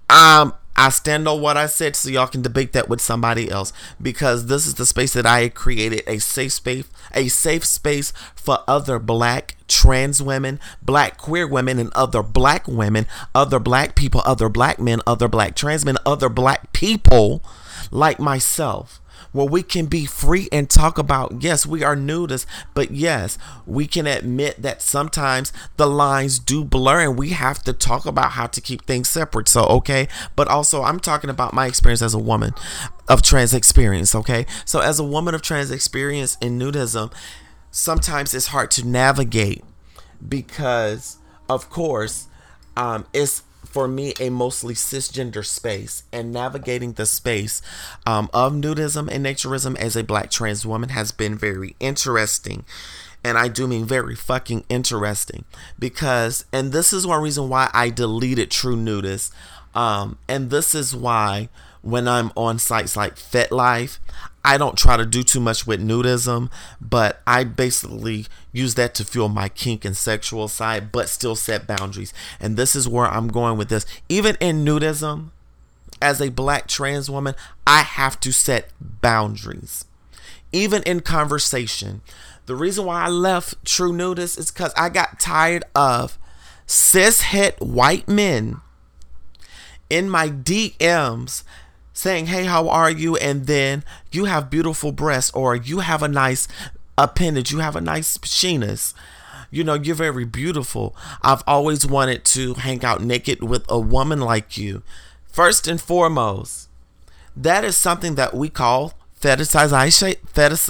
um, 0.09 0.53
I 0.75 0.89
stand 0.89 1.27
on 1.27 1.41
what 1.41 1.55
I 1.55 1.67
said 1.67 1.95
so 1.95 2.09
y'all 2.09 2.27
can 2.27 2.41
debate 2.41 2.73
that 2.73 2.89
with 2.89 2.99
somebody 2.99 3.49
else 3.49 3.73
because 4.01 4.47
this 4.47 4.65
is 4.65 4.75
the 4.75 4.85
space 4.85 5.13
that 5.13 5.25
I 5.25 5.49
created 5.49 6.01
a 6.07 6.17
safe 6.19 6.53
space, 6.53 6.85
a 7.13 7.27
safe 7.27 7.63
space 7.63 8.11
for 8.35 8.59
other 8.67 8.97
black 8.97 9.55
trans 9.67 10.21
women, 10.21 10.59
black 10.81 11.17
queer 11.17 11.47
women, 11.47 11.77
and 11.77 11.91
other 11.93 12.23
black 12.23 12.67
women, 12.67 13.05
other 13.35 13.59
black 13.59 13.95
people, 13.95 14.21
other 14.25 14.49
black 14.49 14.79
men, 14.79 15.01
other 15.05 15.27
black 15.27 15.55
trans 15.55 15.85
men, 15.85 15.97
other 16.05 16.29
black 16.29 16.73
people 16.73 17.43
like 17.91 18.19
myself 18.19 18.99
where 19.31 19.45
we 19.45 19.63
can 19.63 19.85
be 19.85 20.05
free 20.05 20.47
and 20.51 20.69
talk 20.69 20.97
about 20.97 21.41
yes 21.41 21.65
we 21.65 21.83
are 21.83 21.95
nudists 21.95 22.45
but 22.73 22.91
yes 22.91 23.37
we 23.65 23.87
can 23.87 24.05
admit 24.07 24.61
that 24.61 24.81
sometimes 24.81 25.53
the 25.77 25.87
lines 25.87 26.39
do 26.39 26.63
blur 26.63 27.01
and 27.01 27.17
we 27.17 27.29
have 27.29 27.61
to 27.63 27.73
talk 27.73 28.05
about 28.05 28.31
how 28.31 28.47
to 28.47 28.61
keep 28.61 28.85
things 28.85 29.09
separate. 29.09 29.47
So 29.47 29.63
okay 29.65 30.07
but 30.35 30.47
also 30.47 30.83
i'm 30.83 30.99
talking 30.99 31.29
about 31.29 31.53
my 31.53 31.67
experience 31.67 32.01
as 32.01 32.13
a 32.13 32.19
woman 32.19 32.53
of 33.07 33.21
trans 33.21 33.53
experience 33.53 34.15
okay? 34.15 34.45
So 34.65 34.79
as 34.79 34.99
a 34.99 35.03
woman 35.03 35.35
of 35.35 35.41
trans 35.41 35.71
experience 35.71 36.37
in 36.41 36.59
nudism 36.59 37.13
sometimes 37.71 38.33
it's 38.33 38.47
hard 38.47 38.71
to 38.71 38.87
navigate 38.87 39.63
because 40.27 41.17
of 41.49 41.69
course 41.69 42.27
um, 42.75 43.05
it's 43.13 43.43
for 43.73 43.87
me 43.87 44.13
a 44.19 44.29
mostly 44.29 44.75
cisgender 44.75 45.43
space 45.43 46.03
and 46.13 46.31
navigating 46.31 46.93
the 46.93 47.07
space 47.07 47.61
um, 48.05 48.29
of 48.31 48.53
nudism 48.53 49.09
and 49.11 49.25
naturism 49.25 49.75
as 49.77 49.95
a 49.95 50.03
black 50.03 50.29
trans 50.29 50.65
woman 50.65 50.89
has 50.89 51.11
been 51.11 51.35
very 51.35 51.75
interesting. 51.79 52.63
And 53.23 53.37
I 53.37 53.47
do 53.47 53.67
mean 53.67 53.85
very 53.85 54.15
fucking 54.15 54.65
interesting. 54.69 55.45
Because 55.79 56.45
and 56.53 56.71
this 56.71 56.93
is 56.93 57.07
one 57.07 57.23
reason 57.23 57.49
why 57.49 57.71
I 57.73 57.89
deleted 57.89 58.51
True 58.51 58.75
Nudist 58.75 59.33
um, 59.75 60.17
and 60.27 60.49
this 60.49 60.75
is 60.75 60.95
why 60.95 61.49
when 61.83 62.07
I'm 62.07 62.31
on 62.35 62.57
sites 62.57 62.97
like 62.97 63.15
FetLife 63.15 63.99
I 64.45 64.57
don't 64.57 64.77
try 64.77 64.97
to 64.97 65.05
do 65.05 65.23
too 65.23 65.39
much 65.39 65.65
with 65.65 65.81
nudism, 65.81 66.51
but 66.81 67.21
I 67.25 67.45
basically 67.45 68.25
use 68.51 68.75
that 68.75 68.93
to 68.95 69.05
fuel 69.05 69.29
my 69.29 69.47
kink 69.47 69.85
and 69.85 69.95
sexual 69.95 70.49
side, 70.49 70.91
but 70.91 71.07
still 71.07 71.35
set 71.35 71.65
boundaries. 71.65 72.13
And 72.41 72.57
this 72.57 72.75
is 72.75 72.87
where 72.87 73.05
I'm 73.05 73.29
going 73.29 73.57
with 73.57 73.69
this. 73.69 73.85
Even 74.09 74.35
in 74.41 74.65
nudism, 74.65 75.29
as 76.01 76.19
a 76.19 76.29
black 76.29 76.67
trans 76.67 77.09
woman, 77.09 77.35
I 77.65 77.83
have 77.83 78.19
to 78.21 78.33
set 78.33 78.69
boundaries. 78.81 79.85
Even 80.51 80.83
in 80.83 80.99
conversation, 80.99 82.01
The 82.45 82.55
reason 82.55 82.83
why 82.83 83.05
I 83.05 83.07
left 83.07 83.63
True 83.63 83.93
Nudist 83.93 84.37
is 84.37 84.51
because 84.51 84.73
I 84.75 84.89
got 84.89 85.17
tired 85.17 85.63
of 85.73 86.17
cis 86.65 87.21
het 87.21 87.61
white 87.61 88.09
men 88.09 88.59
in 89.89 90.09
my 90.09 90.27
DMs 90.27 91.43
saying, 91.93 92.27
Hey, 92.27 92.45
how 92.45 92.67
are 92.69 92.91
you? 92.91 93.15
And 93.17 93.47
then 93.47 93.83
you 94.11 94.25
have 94.25 94.49
beautiful 94.49 94.91
breasts 94.91 95.31
or 95.31 95.55
you 95.55 95.79
have 95.79 96.03
a 96.03 96.07
nice 96.07 96.47
appendage, 96.97 97.51
you 97.51 97.59
have 97.59 97.75
a 97.75 97.81
nice 97.81 98.17
penis. 98.17 98.93
You 99.51 99.63
know, 99.63 99.75
you're 99.75 99.95
very 99.95 100.25
beautiful. 100.25 100.95
I've 101.21 101.43
always 101.45 101.85
wanted 101.85 102.25
to 102.25 102.55
hang 102.55 102.83
out 102.83 103.03
naked 103.03 103.43
with 103.43 103.65
a 103.69 103.79
woman 103.79 104.19
like 104.19 104.57
you. 104.57 104.81
First 105.27 105.67
and 105.67 105.79
foremost, 105.79 106.69
that 107.35 107.63
is 107.63 107.77
something 107.77 108.15
that 108.15 108.33
we 108.33 108.49
call 108.49 108.93
fetishization. 109.19 110.17
Fetish, 110.27 110.69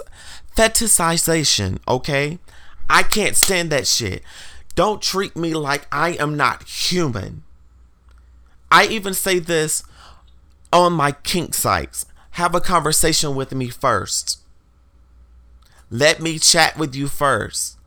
fetishization, 0.56 1.80
okay? 1.88 2.40
I 2.90 3.04
can't 3.04 3.38
stand 3.38 3.70
that 3.72 3.88
shit. 3.88 4.22
Don't 4.76 5.02
treat 5.02 5.36
me 5.36 5.54
like 5.54 5.88
I 5.92 6.12
am 6.12 6.36
not 6.36 6.64
human. 6.64 7.44
I 8.72 8.88
even 8.88 9.14
say 9.14 9.40
this 9.40 9.84
on 10.74 10.94
my 10.94 11.12
kink 11.12 11.54
sites. 11.54 12.06
Have 12.32 12.56
a 12.56 12.62
conversation 12.62 13.36
with 13.36 13.54
me 13.54 13.70
first. 13.70 14.40
Let 15.90 16.20
me 16.20 16.40
chat 16.40 16.78
with 16.78 16.96
you 16.96 17.08
first. 17.08 17.78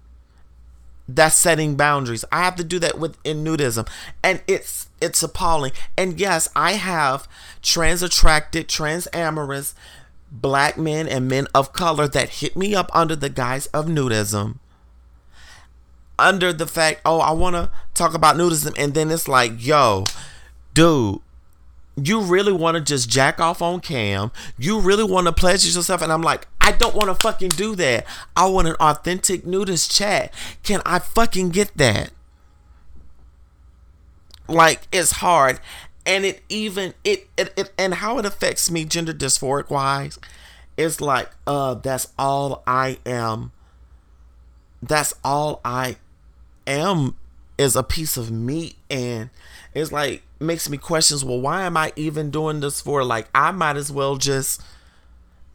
That's 1.08 1.36
setting 1.36 1.76
boundaries. 1.76 2.24
I 2.32 2.44
have 2.44 2.56
to 2.56 2.64
do 2.64 2.78
that 2.78 2.98
with 2.98 3.18
in 3.24 3.44
nudism. 3.44 3.88
And 4.22 4.42
it's 4.46 4.88
it's 5.00 5.22
appalling. 5.22 5.72
And 5.96 6.18
yes, 6.18 6.48
I 6.56 6.72
have 6.72 7.28
trans 7.62 8.02
attracted, 8.02 8.68
trans 8.68 9.06
amorous 9.12 9.74
black 10.30 10.78
men 10.78 11.06
and 11.08 11.28
men 11.28 11.46
of 11.54 11.72
color 11.72 12.08
that 12.08 12.28
hit 12.28 12.56
me 12.56 12.74
up 12.74 12.90
under 12.94 13.14
the 13.14 13.28
guise 13.28 13.66
of 13.66 13.86
nudism 13.86 14.58
under 16.18 16.52
the 16.52 16.66
fact, 16.66 17.00
oh, 17.04 17.20
I 17.20 17.32
want 17.32 17.56
to 17.56 17.70
talk 17.94 18.14
about 18.14 18.36
nudism, 18.36 18.74
and 18.78 18.94
then 18.94 19.10
it's 19.10 19.28
like, 19.28 19.52
yo, 19.64 20.04
dude, 20.74 21.20
you 21.96 22.20
really 22.20 22.52
want 22.52 22.76
to 22.76 22.82
just 22.82 23.08
jack 23.08 23.40
off 23.40 23.62
on 23.62 23.80
cam. 23.80 24.30
You 24.58 24.80
really 24.80 25.04
want 25.04 25.26
to 25.26 25.32
pleasure 25.32 25.68
yourself. 25.68 26.02
And 26.02 26.12
I'm 26.12 26.22
like, 26.22 26.46
I 26.60 26.72
don't 26.72 26.94
want 26.94 27.08
to 27.08 27.14
fucking 27.14 27.50
do 27.50 27.74
that. 27.76 28.06
I 28.36 28.46
want 28.46 28.68
an 28.68 28.74
authentic 28.74 29.46
nudist 29.46 29.90
chat. 29.90 30.32
Can 30.62 30.82
I 30.84 30.98
fucking 30.98 31.50
get 31.50 31.76
that? 31.76 32.10
Like, 34.46 34.86
it's 34.92 35.12
hard. 35.12 35.58
And 36.04 36.24
it 36.24 36.42
even, 36.48 36.94
it, 37.02 37.28
it, 37.36 37.52
it 37.56 37.72
and 37.78 37.94
how 37.94 38.18
it 38.18 38.26
affects 38.26 38.70
me 38.70 38.84
gender 38.84 39.12
dysphoric 39.12 39.70
wise, 39.70 40.18
it's 40.76 41.00
like, 41.00 41.30
uh, 41.46 41.74
that's 41.74 42.12
all 42.18 42.62
I 42.66 42.98
am. 43.06 43.52
That's 44.82 45.14
all 45.24 45.60
I 45.64 45.96
am 46.66 47.16
is 47.58 47.76
a 47.76 47.82
piece 47.82 48.16
of 48.16 48.30
meat 48.30 48.76
and 48.90 49.30
it's 49.74 49.92
like 49.92 50.22
makes 50.38 50.68
me 50.68 50.76
questions 50.76 51.24
well 51.24 51.40
why 51.40 51.62
am 51.62 51.76
i 51.76 51.92
even 51.96 52.30
doing 52.30 52.60
this 52.60 52.80
for? 52.80 53.04
Like 53.04 53.28
i 53.34 53.50
might 53.50 53.76
as 53.76 53.90
well 53.90 54.16
just 54.16 54.60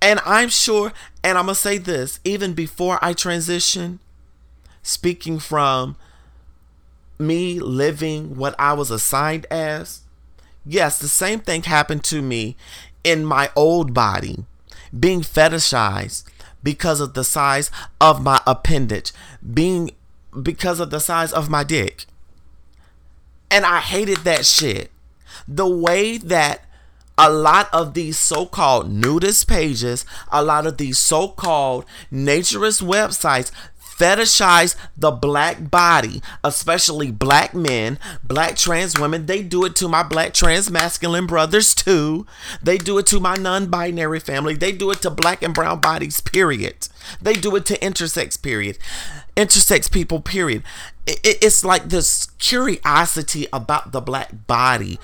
and 0.01 0.19
i'm 0.25 0.49
sure 0.49 0.91
and 1.23 1.37
i'm 1.37 1.45
gonna 1.45 1.55
say 1.55 1.77
this 1.77 2.19
even 2.23 2.53
before 2.53 2.97
i 3.01 3.13
transition 3.13 3.99
speaking 4.81 5.37
from 5.37 5.95
me 7.19 7.59
living 7.59 8.35
what 8.35 8.55
i 8.57 8.73
was 8.73 8.89
assigned 8.89 9.45
as 9.51 10.01
yes 10.65 10.97
the 10.97 11.07
same 11.07 11.39
thing 11.39 11.61
happened 11.63 12.03
to 12.03 12.21
me 12.21 12.55
in 13.03 13.23
my 13.23 13.49
old 13.55 13.93
body 13.93 14.45
being 14.97 15.21
fetishized 15.21 16.23
because 16.63 16.99
of 16.99 17.13
the 17.13 17.23
size 17.23 17.69
of 17.99 18.23
my 18.23 18.41
appendage 18.47 19.11
being 19.53 19.91
because 20.39 20.79
of 20.79 20.89
the 20.89 20.99
size 20.99 21.33
of 21.33 21.49
my 21.49 21.63
dick. 21.63 22.05
And 23.49 23.65
I 23.65 23.79
hated 23.79 24.19
that 24.19 24.45
shit. 24.45 24.91
The 25.47 25.67
way 25.67 26.17
that 26.17 26.65
a 27.17 27.29
lot 27.29 27.69
of 27.73 27.93
these 27.93 28.17
so 28.17 28.45
called 28.45 28.91
nudist 28.91 29.47
pages, 29.47 30.05
a 30.31 30.43
lot 30.43 30.65
of 30.65 30.77
these 30.77 30.97
so 30.97 31.27
called 31.27 31.85
naturist 32.11 32.81
websites 32.81 33.51
fetishize 34.01 34.75
the 34.97 35.11
black 35.11 35.69
body, 35.69 36.21
especially 36.43 37.11
black 37.11 37.53
men, 37.53 37.99
black 38.23 38.55
trans 38.55 38.99
women. 38.99 39.27
They 39.27 39.43
do 39.43 39.63
it 39.65 39.75
to 39.77 39.87
my 39.87 40.01
black 40.01 40.33
trans 40.33 40.71
masculine 40.71 41.27
brothers 41.27 41.75
too. 41.75 42.25
They 42.63 42.79
do 42.79 42.97
it 42.97 43.05
to 43.07 43.19
my 43.19 43.35
non 43.35 43.67
binary 43.67 44.19
family. 44.19 44.55
They 44.55 44.71
do 44.71 44.89
it 44.89 45.01
to 45.03 45.11
black 45.11 45.43
and 45.43 45.53
brown 45.53 45.79
bodies, 45.79 46.19
period. 46.19 46.87
They 47.21 47.33
do 47.33 47.55
it 47.55 47.65
to 47.67 47.77
intersex, 47.77 48.41
period. 48.41 48.79
Intersex 49.37 49.91
people, 49.91 50.19
period. 50.19 50.63
It's 51.05 51.63
like 51.63 51.89
this 51.89 52.27
curiosity 52.39 53.47
about 53.53 53.91
the 53.91 54.01
black 54.01 54.47
body 54.47 54.99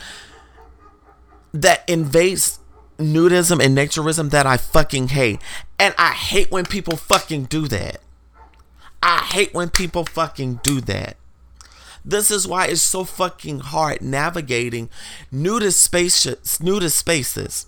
that 1.54 1.88
invades 1.88 2.60
nudism 2.98 3.64
and 3.64 3.78
naturism 3.78 4.32
that 4.32 4.48
I 4.48 4.58
fucking 4.58 5.10
hate. 5.10 5.40
And 5.78 5.94
I 5.98 6.14
hate 6.14 6.52
when 6.52 6.66
people 6.66 6.98
fucking 6.98 7.46
do 7.46 7.68
that. 7.68 8.02
I 9.02 9.20
hate 9.20 9.54
when 9.54 9.70
people 9.70 10.06
fucking 10.06 10.62
do 10.64 10.82
that. 10.82 11.18
This 12.04 12.32
is 12.32 12.48
why 12.48 12.68
it's 12.68 12.82
so 12.82 13.04
fucking 13.04 13.60
hard 13.60 14.02
navigating 14.02 14.90
nudist 15.30 15.84
spaces, 15.84 16.60
nudist 16.62 16.98
spaces. 16.98 17.66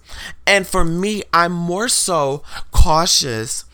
And 0.48 0.66
for 0.66 0.86
me, 0.86 1.24
I'm 1.34 1.52
more 1.52 1.90
so 1.90 2.44
cautious 2.72 3.66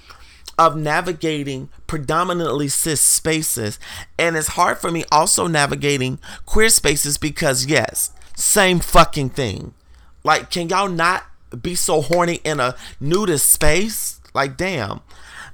of 0.58 0.76
navigating 0.76 1.70
predominantly 1.86 2.68
cis 2.68 3.02
spaces. 3.02 3.78
And 4.18 4.36
it's 4.36 4.50
hard 4.50 4.80
for 4.80 4.90
me 4.90 5.04
also 5.12 5.46
navigating 5.48 6.18
queer 6.48 6.70
spaces 6.70 7.20
because, 7.20 7.68
yes, 7.68 8.12
same 8.36 8.80
fucking 8.80 9.30
thing. 9.32 9.76
Like, 10.24 10.50
can 10.50 10.70
y'all 10.70 10.90
not 10.90 11.26
be 11.62 11.76
so 11.76 12.02
horny 12.02 12.42
in 12.44 12.60
a 12.60 12.76
nudist 13.00 13.52
space? 13.52 14.20
Like, 14.34 14.58
damn. 14.58 15.02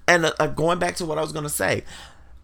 And 0.07 0.33
uh, 0.39 0.47
going 0.47 0.79
back 0.79 0.95
to 0.97 1.05
what 1.05 1.17
I 1.17 1.21
was 1.21 1.31
going 1.31 1.43
to 1.43 1.49
say, 1.49 1.83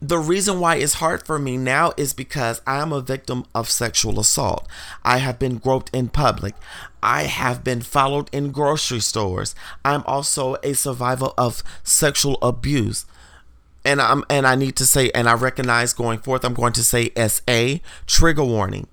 the 0.02 0.20
reason 0.20 0.60
why 0.60 0.76
it's 0.76 0.96
hard 0.96 1.26
for 1.26 1.40
me 1.40 1.58
now 1.58 1.92
is 1.98 2.14
because 2.14 2.62
I 2.68 2.82
am 2.82 2.94
a 2.94 3.02
victim 3.02 3.46
of 3.56 3.70
sexual 3.70 4.20
assault. 4.20 4.68
I 5.04 5.18
have 5.18 5.40
been 5.40 5.58
groped 5.58 5.90
in 5.94 6.10
public. 6.10 6.54
I 7.02 7.24
have 7.24 7.64
been 7.64 7.82
followed 7.82 8.30
in 8.32 8.52
grocery 8.52 9.00
stores. 9.00 9.56
I'm 9.84 10.04
also 10.06 10.58
a 10.62 10.74
survivor 10.74 11.30
of 11.38 11.64
sexual 11.84 12.38
abuse. 12.44 13.06
And 13.84 14.02
I'm 14.02 14.24
and 14.30 14.46
I 14.46 14.56
need 14.56 14.76
to 14.76 14.86
say 14.86 15.10
and 15.16 15.28
I 15.28 15.34
recognize 15.34 15.94
going 15.94 16.20
forth 16.20 16.44
I'm 16.44 16.54
going 16.54 16.74
to 16.74 16.84
say 16.84 17.12
SA 17.16 17.80
trigger 18.06 18.44
warning. 18.44 18.88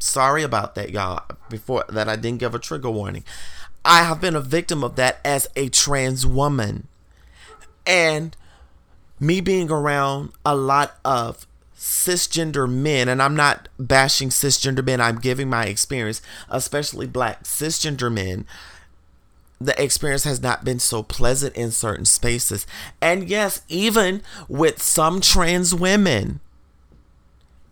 Sorry 0.00 0.42
about 0.42 0.74
that 0.74 0.90
y'all 0.90 1.24
before 1.48 1.84
that 1.88 2.08
I 2.08 2.16
didn't 2.16 2.40
give 2.40 2.54
a 2.54 2.58
trigger 2.58 2.90
warning. 2.90 3.24
I 3.84 4.02
have 4.02 4.20
been 4.20 4.36
a 4.36 4.40
victim 4.40 4.84
of 4.84 4.96
that 4.96 5.20
as 5.24 5.48
a 5.56 5.68
trans 5.68 6.26
woman. 6.26 6.88
And 7.86 8.36
me 9.18 9.40
being 9.40 9.70
around 9.70 10.32
a 10.44 10.54
lot 10.54 10.98
of 11.04 11.46
cisgender 11.76 12.70
men, 12.70 13.08
and 13.08 13.20
I'm 13.20 13.34
not 13.34 13.68
bashing 13.78 14.28
cisgender 14.28 14.84
men, 14.84 15.00
I'm 15.00 15.18
giving 15.18 15.48
my 15.50 15.66
experience, 15.66 16.22
especially 16.48 17.06
black 17.06 17.42
cisgender 17.42 18.12
men. 18.12 18.46
The 19.60 19.80
experience 19.82 20.24
has 20.24 20.42
not 20.42 20.64
been 20.64 20.78
so 20.78 21.02
pleasant 21.02 21.56
in 21.56 21.70
certain 21.70 22.04
spaces. 22.04 22.66
And 23.00 23.28
yes, 23.28 23.62
even 23.68 24.22
with 24.48 24.82
some 24.82 25.20
trans 25.20 25.74
women, 25.74 26.40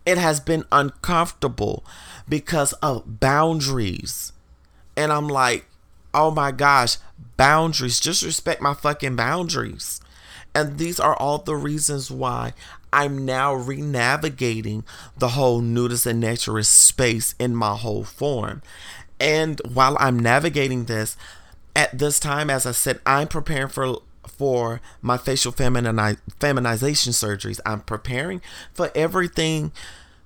it 0.06 0.18
has 0.18 0.40
been 0.40 0.64
uncomfortable 0.72 1.84
because 2.28 2.72
of 2.74 3.20
boundaries. 3.20 4.32
And 4.96 5.12
I'm 5.12 5.28
like, 5.28 5.66
oh 6.12 6.30
my 6.30 6.50
gosh, 6.50 6.96
boundaries. 7.36 8.00
Just 8.00 8.22
respect 8.22 8.60
my 8.60 8.74
fucking 8.74 9.16
boundaries. 9.16 9.99
And 10.54 10.78
these 10.78 10.98
are 10.98 11.14
all 11.16 11.38
the 11.38 11.56
reasons 11.56 12.10
why 12.10 12.54
I'm 12.92 13.24
now 13.24 13.54
re-navigating 13.54 14.84
the 15.16 15.28
whole 15.28 15.60
nudist 15.60 16.06
and 16.06 16.22
naturist 16.22 16.66
space 16.66 17.34
in 17.38 17.54
my 17.54 17.76
whole 17.76 18.04
form. 18.04 18.62
And 19.20 19.60
while 19.72 19.96
I'm 20.00 20.18
navigating 20.18 20.86
this, 20.86 21.16
at 21.76 21.98
this 21.98 22.18
time, 22.18 22.50
as 22.50 22.66
I 22.66 22.72
said, 22.72 23.00
I'm 23.06 23.28
preparing 23.28 23.68
for 23.68 24.00
for 24.26 24.80
my 25.02 25.18
facial 25.18 25.52
femini- 25.52 26.18
feminization 26.38 27.12
surgeries. 27.12 27.60
I'm 27.66 27.80
preparing 27.80 28.40
for 28.72 28.90
everything 28.94 29.70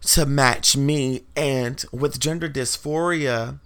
to 0.03 0.25
match 0.25 0.77
me. 0.77 1.25
And 1.35 1.85
with 1.93 2.21
gender 2.21 2.49
dysphoria, 2.49 3.59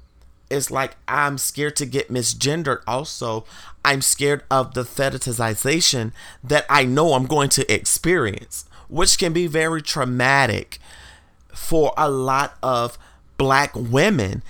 it's 0.50 0.70
like 0.70 0.96
I'm 1.06 1.38
scared 1.38 1.76
to 1.76 1.86
get 1.86 2.12
misgendered. 2.12 2.82
Also, 2.86 3.44
I'm 3.84 4.02
scared 4.02 4.42
of 4.50 4.74
the 4.74 4.82
fetishization 4.82 6.12
that 6.42 6.64
I 6.68 6.84
know 6.84 7.12
I'm 7.14 7.26
going 7.26 7.50
to 7.50 7.72
experience, 7.72 8.64
which 8.88 9.18
can 9.18 9.32
be 9.32 9.46
very 9.46 9.82
traumatic 9.82 10.78
for 11.52 11.92
a 11.96 12.10
lot 12.10 12.56
of 12.62 12.98
black 13.36 13.74
women. 13.74 14.42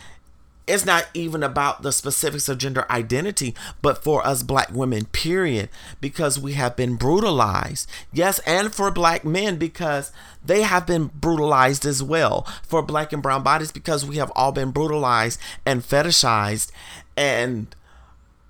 It's 0.69 0.85
not 0.85 1.07
even 1.15 1.43
about 1.43 1.83
the 1.83 1.93
specifics 1.93 2.49
of 2.49 2.59
gender 2.59 2.85
identity, 2.91 3.55
but 3.81 4.05
for 4.05 4.25
us 4.27 4.43
black 4.43 4.71
women, 4.73 5.07
period, 5.07 5.71
because 6.01 6.39
we 6.39 6.53
have 6.53 6.77
been 6.77 6.97
brutalized. 6.97 7.89
Yes, 8.13 8.39
and 8.41 8.73
for 8.73 8.91
black 8.91 9.25
men, 9.25 9.57
because 9.57 10.13
they 10.45 10.63
have 10.63 10.87
been 10.87 11.07
brutalized 11.07 11.87
as 11.87 12.03
well. 12.03 12.47
For 12.63 12.83
black 12.83 13.13
and 13.13 13.23
brown 13.23 13.43
bodies, 13.43 13.73
because 13.73 14.05
we 14.05 14.17
have 14.17 14.31
all 14.37 14.53
been 14.53 14.71
brutalized 14.71 15.41
and 15.65 15.83
fetishized 15.83 16.71
and 17.17 17.75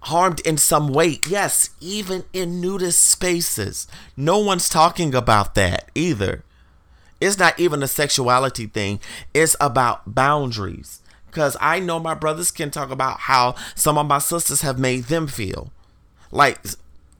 harmed 0.01 0.41
in 0.41 0.59
some 0.59 0.89
way. 0.89 1.21
Yes, 1.29 1.71
even 1.81 2.25
in 2.33 2.61
nudist 2.61 3.01
spaces. 3.05 3.87
No 4.17 4.39
one's 4.39 4.69
talking 4.69 5.15
about 5.15 5.55
that 5.55 5.89
either. 5.95 6.45
It's 7.21 7.39
not 7.39 7.59
even 7.59 7.83
a 7.83 7.89
sexuality 7.89 8.67
thing, 8.67 9.01
it's 9.35 9.57
about 9.61 10.15
boundaries 10.15 11.01
because 11.31 11.57
I 11.61 11.81
know 11.81 11.99
my 11.99 12.15
brothers 12.15 12.51
can 12.51 12.71
talk 12.71 12.91
about 12.91 13.21
how 13.21 13.55
some 13.75 13.97
of 13.99 14.07
my 14.07 14.19
sisters 14.19 14.63
have 14.63 14.79
made 14.79 15.05
them 15.05 15.27
feel. 15.27 15.73
Like, 16.31 16.59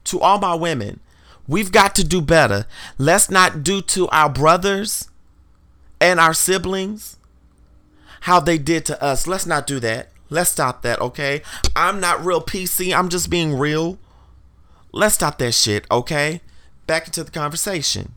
to 0.05 0.19
all 0.19 0.39
my 0.39 0.55
women, 0.55 0.99
we've 1.47 1.71
got 1.71 1.95
to 1.95 2.03
do 2.03 2.21
better. 2.21 2.65
Let's 2.97 3.29
not 3.29 3.63
do 3.63 3.81
to 3.81 4.07
our 4.09 4.29
brothers 4.29 5.09
and 6.01 6.19
our 6.19 6.33
siblings 6.33 7.17
how 8.21 8.39
they 8.39 8.57
did 8.57 8.85
to 8.85 9.01
us. 9.01 9.27
Let's 9.27 9.45
not 9.45 9.65
do 9.65 9.79
that. 9.79 10.09
Let's 10.29 10.51
stop 10.51 10.81
that, 10.83 10.99
okay? 10.99 11.41
I'm 11.75 11.99
not 11.99 12.23
real 12.23 12.41
PC. 12.41 12.95
I'm 12.95 13.09
just 13.09 13.29
being 13.29 13.57
real. 13.57 13.97
Let's 14.91 15.15
stop 15.15 15.37
that 15.39 15.53
shit, 15.53 15.85
okay? 15.89 16.41
Back 16.85 17.07
into 17.07 17.23
the 17.23 17.31
conversation. 17.31 18.13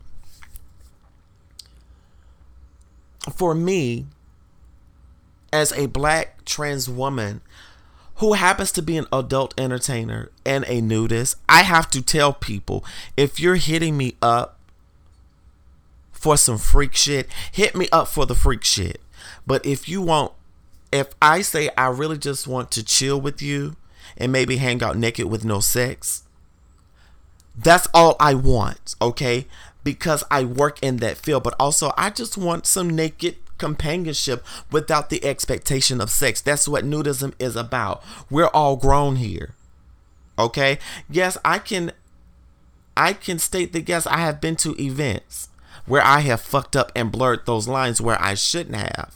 For 3.35 3.55
me, 3.55 4.05
as 5.53 5.71
a 5.73 5.85
black 5.85 6.43
trans 6.43 6.89
woman 6.89 7.39
who 8.15 8.33
happens 8.33 8.71
to 8.73 8.81
be 8.81 8.97
an 8.97 9.05
adult 9.13 9.53
entertainer 9.57 10.29
and 10.45 10.65
a 10.67 10.81
nudist, 10.81 11.35
I 11.47 11.61
have 11.61 11.89
to 11.91 12.01
tell 12.01 12.33
people 12.33 12.83
if 13.15 13.39
you're 13.39 13.55
hitting 13.55 13.95
me 13.95 14.15
up 14.21 14.59
for 16.11 16.35
some 16.37 16.57
freak 16.57 16.95
shit, 16.95 17.27
hit 17.51 17.75
me 17.75 17.87
up 17.91 18.07
for 18.07 18.25
the 18.25 18.35
freak 18.35 18.63
shit. 18.63 18.99
But 19.45 19.65
if 19.65 19.87
you 19.87 20.01
want, 20.01 20.33
if 20.91 21.09
I 21.21 21.41
say 21.41 21.69
I 21.77 21.87
really 21.87 22.17
just 22.17 22.47
want 22.47 22.71
to 22.71 22.83
chill 22.83 23.19
with 23.19 23.41
you 23.41 23.75
and 24.17 24.31
maybe 24.31 24.57
hang 24.57 24.81
out 24.83 24.97
naked 24.97 25.25
with 25.25 25.45
no 25.45 25.59
sex, 25.59 26.23
that's 27.55 27.87
all 27.93 28.15
I 28.19 28.33
want, 28.33 28.95
okay? 29.01 29.47
Because 29.83 30.23
I 30.31 30.43
work 30.43 30.81
in 30.81 30.97
that 30.97 31.17
field, 31.17 31.43
but 31.43 31.55
also 31.59 31.91
I 31.97 32.09
just 32.09 32.37
want 32.37 32.65
some 32.65 32.89
naked 32.89 33.35
companionship 33.57 34.45
without 34.71 35.09
the 35.09 35.23
expectation 35.23 36.01
of 36.01 36.09
sex. 36.09 36.41
That's 36.41 36.67
what 36.67 36.85
nudism 36.85 37.33
is 37.39 37.55
about. 37.55 38.03
We're 38.29 38.47
all 38.47 38.75
grown 38.75 39.17
here. 39.17 39.55
Okay? 40.37 40.79
Yes, 41.09 41.37
I 41.45 41.59
can 41.59 41.91
I 42.95 43.13
can 43.13 43.39
state 43.39 43.73
that 43.73 43.89
yes, 43.89 44.05
I 44.05 44.17
have 44.17 44.39
been 44.39 44.55
to 44.57 44.79
events 44.81 45.49
where 45.85 46.03
I 46.03 46.19
have 46.19 46.41
fucked 46.41 46.75
up 46.75 46.91
and 46.95 47.11
blurred 47.11 47.45
those 47.45 47.67
lines 47.67 47.99
where 47.99 48.21
I 48.21 48.35
shouldn't 48.35 48.75
have. 48.75 49.15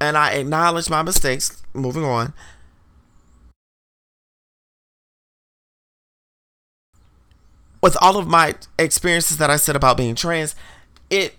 And 0.00 0.16
I 0.16 0.32
acknowledge 0.32 0.88
my 0.88 1.02
mistakes. 1.02 1.62
Moving 1.74 2.04
on. 2.04 2.32
With 7.82 7.96
all 8.00 8.16
of 8.16 8.26
my 8.26 8.54
experiences 8.78 9.38
that 9.38 9.50
I 9.50 9.56
said 9.56 9.76
about 9.76 9.96
being 9.96 10.14
trans, 10.14 10.54
it 11.10 11.34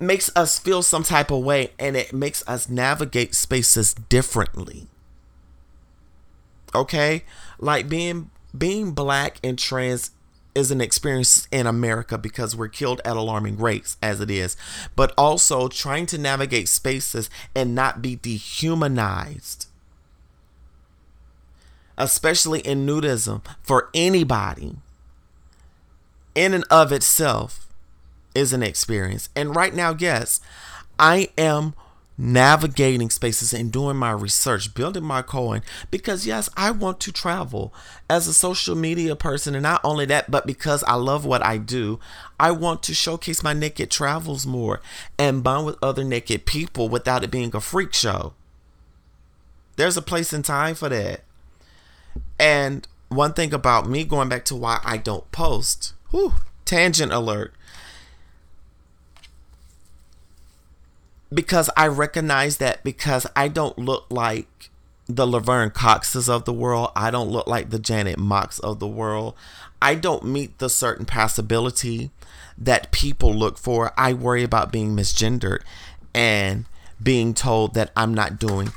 makes 0.00 0.30
us 0.36 0.58
feel 0.58 0.82
some 0.82 1.02
type 1.02 1.30
of 1.30 1.42
way 1.42 1.72
and 1.78 1.96
it 1.96 2.12
makes 2.12 2.46
us 2.46 2.68
navigate 2.68 3.34
spaces 3.34 3.94
differently. 3.94 4.86
Okay? 6.74 7.24
Like 7.58 7.88
being 7.88 8.30
being 8.56 8.92
black 8.92 9.38
and 9.42 9.58
trans 9.58 10.10
is 10.54 10.70
an 10.70 10.80
experience 10.80 11.46
in 11.52 11.66
America 11.66 12.18
because 12.18 12.56
we're 12.56 12.68
killed 12.68 13.00
at 13.04 13.16
alarming 13.16 13.58
rates 13.58 13.96
as 14.02 14.20
it 14.20 14.30
is, 14.30 14.56
but 14.96 15.12
also 15.16 15.68
trying 15.68 16.06
to 16.06 16.18
navigate 16.18 16.68
spaces 16.68 17.30
and 17.54 17.74
not 17.74 18.02
be 18.02 18.16
dehumanized. 18.16 19.66
Especially 21.96 22.60
in 22.60 22.86
nudism 22.86 23.42
for 23.62 23.90
anybody 23.94 24.76
in 26.34 26.54
and 26.54 26.64
of 26.70 26.92
itself 26.92 27.67
is 28.38 28.52
an 28.52 28.62
experience. 28.62 29.28
And 29.36 29.54
right 29.54 29.74
now, 29.74 29.94
yes, 29.98 30.40
I 30.98 31.28
am 31.36 31.74
navigating 32.20 33.10
spaces 33.10 33.52
and 33.52 33.70
doing 33.70 33.96
my 33.96 34.10
research, 34.10 34.74
building 34.74 35.04
my 35.04 35.22
coin 35.22 35.62
because 35.90 36.26
yes, 36.26 36.48
I 36.56 36.72
want 36.72 36.98
to 37.00 37.12
travel 37.12 37.72
as 38.10 38.26
a 38.26 38.34
social 38.34 38.74
media 38.74 39.14
person 39.14 39.54
and 39.54 39.62
not 39.62 39.80
only 39.84 40.04
that, 40.06 40.28
but 40.28 40.46
because 40.46 40.82
I 40.84 40.94
love 40.94 41.24
what 41.24 41.44
I 41.44 41.58
do, 41.58 42.00
I 42.40 42.50
want 42.50 42.82
to 42.84 42.94
showcase 42.94 43.42
my 43.44 43.52
naked 43.52 43.90
travels 43.90 44.46
more 44.46 44.80
and 45.16 45.44
bond 45.44 45.66
with 45.66 45.76
other 45.80 46.02
naked 46.02 46.44
people 46.44 46.88
without 46.88 47.22
it 47.22 47.30
being 47.30 47.54
a 47.54 47.60
freak 47.60 47.94
show. 47.94 48.34
There's 49.76 49.96
a 49.96 50.02
place 50.02 50.32
and 50.32 50.44
time 50.44 50.74
for 50.74 50.88
that. 50.88 51.22
And 52.36 52.88
one 53.08 53.32
thing 53.32 53.54
about 53.54 53.88
me 53.88 54.02
going 54.04 54.28
back 54.28 54.44
to 54.46 54.56
why 54.56 54.80
I 54.84 54.96
don't 54.96 55.30
post, 55.30 55.94
whew, 56.10 56.34
tangent 56.64 57.12
alert. 57.12 57.54
Because 61.32 61.70
I 61.76 61.86
recognize 61.88 62.58
that 62.58 62.82
because 62.84 63.26
I 63.36 63.48
don't 63.48 63.78
look 63.78 64.06
like 64.10 64.70
the 65.06 65.26
Laverne 65.26 65.70
Coxes 65.70 66.28
of 66.28 66.44
the 66.44 66.52
world, 66.52 66.90
I 66.94 67.10
don't 67.10 67.30
look 67.30 67.46
like 67.46 67.70
the 67.70 67.78
Janet 67.78 68.18
Mocks 68.18 68.58
of 68.58 68.78
the 68.78 68.86
world. 68.86 69.34
I 69.80 69.94
don't 69.94 70.24
meet 70.24 70.58
the 70.58 70.68
certain 70.68 71.06
passability 71.06 72.10
that 72.56 72.90
people 72.90 73.34
look 73.34 73.58
for. 73.58 73.92
I 73.96 74.12
worry 74.12 74.42
about 74.42 74.72
being 74.72 74.96
misgendered 74.96 75.60
and 76.14 76.64
being 77.02 77.32
told 77.32 77.74
that 77.74 77.92
I'm 77.96 78.12
not 78.12 78.38
doing 78.38 78.72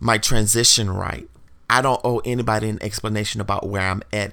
my 0.00 0.18
transition 0.18 0.90
right. 0.90 1.28
I 1.68 1.82
don't 1.82 2.00
owe 2.04 2.20
anybody 2.24 2.68
an 2.68 2.82
explanation 2.82 3.40
about 3.40 3.68
where 3.68 3.82
I'm 3.82 4.02
at 4.12 4.32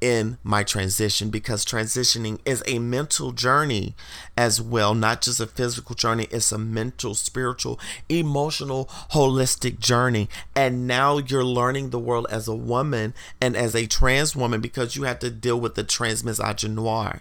in 0.00 0.38
my 0.42 0.62
transition 0.62 1.30
because 1.30 1.64
transitioning 1.64 2.38
is 2.44 2.62
a 2.66 2.78
mental 2.78 3.32
journey 3.32 3.94
as 4.36 4.60
well, 4.60 4.94
not 4.94 5.22
just 5.22 5.40
a 5.40 5.46
physical 5.46 5.94
journey. 5.94 6.26
It's 6.30 6.52
a 6.52 6.58
mental, 6.58 7.14
spiritual, 7.14 7.80
emotional, 8.08 8.86
holistic 9.12 9.78
journey. 9.78 10.28
And 10.54 10.86
now 10.86 11.18
you're 11.18 11.44
learning 11.44 11.90
the 11.90 11.98
world 11.98 12.26
as 12.30 12.48
a 12.48 12.54
woman 12.54 13.14
and 13.40 13.56
as 13.56 13.74
a 13.74 13.86
trans 13.86 14.36
woman 14.36 14.60
because 14.60 14.96
you 14.96 15.04
have 15.04 15.20
to 15.20 15.30
deal 15.30 15.58
with 15.58 15.74
the 15.74 15.84
trans 15.84 16.22
misogynoir. 16.22 17.20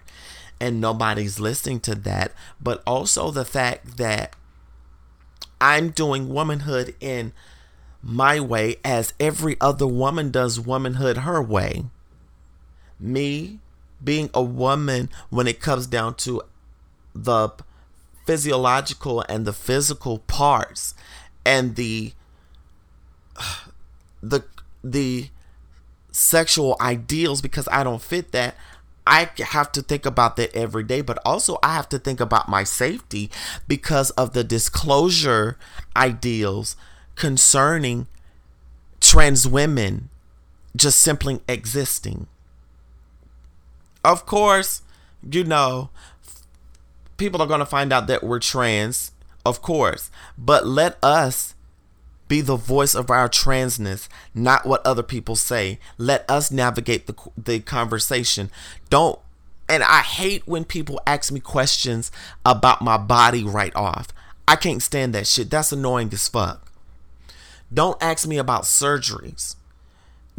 And 0.60 0.82
nobody's 0.82 1.40
listening 1.40 1.80
to 1.82 1.96
that. 1.96 2.34
But 2.62 2.84
also 2.86 3.32
the 3.32 3.46
fact 3.46 3.98
that 3.98 4.36
I'm 5.62 5.92
doing 5.92 6.30
womanhood 6.30 6.96
in 7.00 7.34
my 8.02 8.40
way 8.40 8.76
as 8.84 9.14
every 9.20 9.56
other 9.62 9.88
woman 9.88 10.30
does 10.30 10.60
womanhood 10.60 11.20
her 11.20 11.42
way 11.42 11.86
me 13.04 13.60
being 14.04 14.30
a 14.34 14.42
woman 14.42 15.10
when 15.30 15.48
it 15.48 15.60
comes 15.60 15.88
down 15.88 16.16
to 16.16 16.42
the 17.14 17.50
physiological 18.26 19.22
and 19.30 19.46
the 19.46 19.54
physical 19.54 20.20
parts 20.20 20.96
and 21.46 21.76
the 21.76 22.14
the 24.22 24.44
the 24.84 25.30
sexual 26.12 26.78
ideals 26.80 27.42
because 27.42 27.68
I 27.72 27.84
don't 27.84 28.02
fit 28.02 28.32
that 28.32 28.56
I 29.06 29.30
have 29.38 29.72
to 29.74 29.82
think 29.82 30.06
about 30.06 30.38
that 30.38 30.56
every 30.56 30.84
day, 30.84 31.02
but 31.02 31.20
also 31.26 31.58
I 31.62 31.74
have 31.74 31.90
to 31.90 32.00
think 32.00 32.22
about 32.22 32.48
my 32.48 32.64
safety 32.64 33.30
because 33.68 34.12
of 34.12 34.34
the 34.34 34.44
disclosure 34.44 35.58
ideals 35.96 36.76
concerning 37.16 38.08
trans 39.02 39.46
women 39.46 40.10
just 40.76 41.00
simply 41.00 41.42
existing. 41.50 42.28
Of 44.04 44.26
course, 44.26 44.82
you 45.30 45.44
know, 45.44 45.90
people 47.18 47.42
are 47.42 47.48
going 47.48 47.60
to 47.60 47.66
find 47.66 47.94
out 47.94 48.08
that 48.08 48.24
we're 48.24 48.40
trans, 48.40 49.12
of 49.46 49.62
course, 49.62 50.12
but 50.38 50.68
let 50.68 50.98
us 51.04 51.56
be 52.28 52.42
the 52.42 52.56
voice 52.56 52.96
of 52.96 53.10
our 53.10 53.30
transness, 53.30 54.08
not 54.34 54.66
what 54.66 54.86
other 54.86 55.04
people 55.04 55.36
say. 55.36 55.80
Let 55.98 56.30
us 56.30 56.52
navigate 56.52 57.08
the 57.08 57.16
the 57.38 57.60
conversation. 57.60 58.50
Don't 58.90 59.20
and 59.70 59.84
I 59.84 60.02
hate 60.02 60.48
when 60.48 60.66
people 60.66 61.00
ask 61.08 61.32
me 61.32 61.40
questions 61.40 62.12
about 62.46 62.82
my 62.82 62.98
body 62.98 63.44
right 63.44 63.76
off. 63.76 64.08
I 64.48 64.56
can't 64.56 64.82
stand 64.84 65.14
that 65.14 65.28
shit. 65.28 65.50
That's 65.50 65.72
annoying 65.72 66.10
as 66.12 66.28
fuck. 66.28 66.72
Don't 67.74 68.02
ask 68.02 68.28
me 68.28 68.38
about 68.38 68.64
surgeries. 68.64 69.56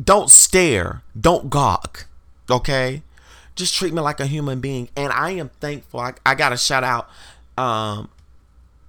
Don't 0.02 0.30
stare. 0.30 1.02
Don't 1.18 1.48
gawk. 1.48 2.06
Okay? 2.50 3.02
Just 3.54 3.74
treat 3.74 3.92
me 3.92 4.00
like 4.00 4.20
a 4.20 4.26
human 4.26 4.60
being. 4.60 4.88
And 4.96 5.12
I 5.12 5.30
am 5.32 5.50
thankful. 5.60 6.00
I, 6.00 6.14
I 6.24 6.34
got 6.34 6.50
to 6.50 6.56
shout 6.56 6.84
out 6.84 7.08
um, 7.56 8.08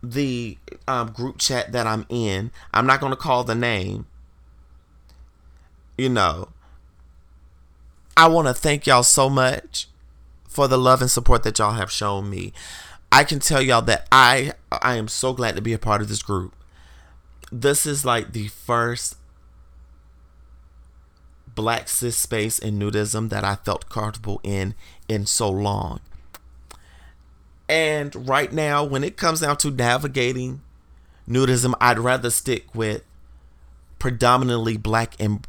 the 0.02 0.58
um, 0.88 1.12
group 1.12 1.38
chat 1.38 1.72
that 1.72 1.88
I'm 1.88 2.06
in. 2.10 2.52
I'm 2.74 2.86
not 2.86 3.00
going 3.00 3.12
to 3.12 3.18
call 3.18 3.44
the 3.44 3.56
name. 3.56 4.06
You 5.98 6.10
know, 6.10 6.50
I 8.18 8.28
want 8.28 8.48
to 8.48 8.54
thank 8.54 8.86
y'all 8.86 9.04
so 9.04 9.30
much 9.30 9.88
for 10.48 10.68
the 10.68 10.78
love 10.78 11.02
and 11.02 11.12
support 11.12 11.44
that 11.44 11.60
y'all 11.60 11.74
have 11.74 11.92
shown 11.92 12.30
me. 12.30 12.54
I 13.12 13.24
can 13.24 13.40
tell 13.40 13.62
y'all 13.62 13.82
that 13.84 14.08
I 14.12 14.54
I 14.72 14.96
am 14.96 15.08
so 15.08 15.32
glad 15.32 15.56
to 15.56 15.62
be 15.62 15.74
a 15.74 15.80
part 15.80 16.02
of 16.02 16.10
this 16.10 16.22
group. 16.22 16.54
This 17.52 17.86
is 17.86 18.04
like 18.04 18.34
the 18.34 18.48
first 18.48 19.16
black 21.56 21.90
cis 21.90 22.18
space 22.18 22.60
in 22.60 22.78
nudism 22.78 23.30
that 23.30 23.44
I 23.44 23.56
felt 23.56 23.90
comfortable 23.90 24.40
in 24.44 24.76
in 25.08 25.26
so 25.26 25.50
long. 25.50 26.02
And 27.68 28.28
right 28.28 28.52
now, 28.52 28.84
when 28.84 29.04
it 29.04 29.18
comes 29.18 29.40
down 29.40 29.58
to 29.58 29.72
navigating 29.72 30.62
nudism, 31.28 31.74
I'd 31.82 31.98
rather 31.98 32.30
stick 32.30 32.76
with 32.76 33.04
predominantly 33.98 34.78
black 34.78 35.16
and 35.20 35.48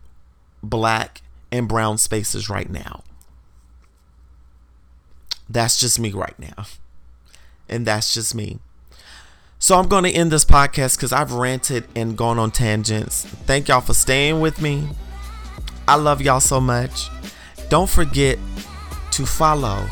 black 0.62 1.20
and 1.52 1.68
brown 1.68 1.98
spaces 1.98 2.48
right 2.48 2.70
now. 2.70 3.02
That's 5.48 5.78
just 5.78 5.98
me 5.98 6.10
right 6.10 6.38
now. 6.38 6.66
And 7.68 7.86
that's 7.86 8.14
just 8.14 8.34
me. 8.34 8.58
So 9.58 9.78
I'm 9.78 9.88
going 9.88 10.04
to 10.04 10.10
end 10.10 10.30
this 10.30 10.44
podcast 10.44 10.96
because 10.96 11.12
I've 11.12 11.32
ranted 11.32 11.84
and 11.94 12.16
gone 12.16 12.38
on 12.38 12.50
tangents. 12.50 13.24
Thank 13.24 13.68
y'all 13.68 13.80
for 13.80 13.94
staying 13.94 14.40
with 14.40 14.60
me. 14.60 14.88
I 15.88 15.96
love 15.96 16.20
y'all 16.20 16.40
so 16.40 16.60
much. 16.60 17.08
Don't 17.68 17.88
forget 17.88 18.38
to 19.12 19.26
follow 19.26 19.86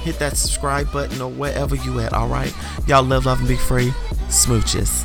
hit 0.00 0.18
that 0.18 0.36
subscribe 0.36 0.90
button 0.92 1.20
or 1.20 1.30
wherever 1.30 1.74
you 1.76 2.00
at, 2.00 2.12
all 2.12 2.28
right? 2.28 2.52
Y'all 2.86 3.02
live, 3.02 3.26
love, 3.26 3.38
and 3.40 3.48
be 3.48 3.56
free. 3.56 3.90
Smooches. 4.28 5.04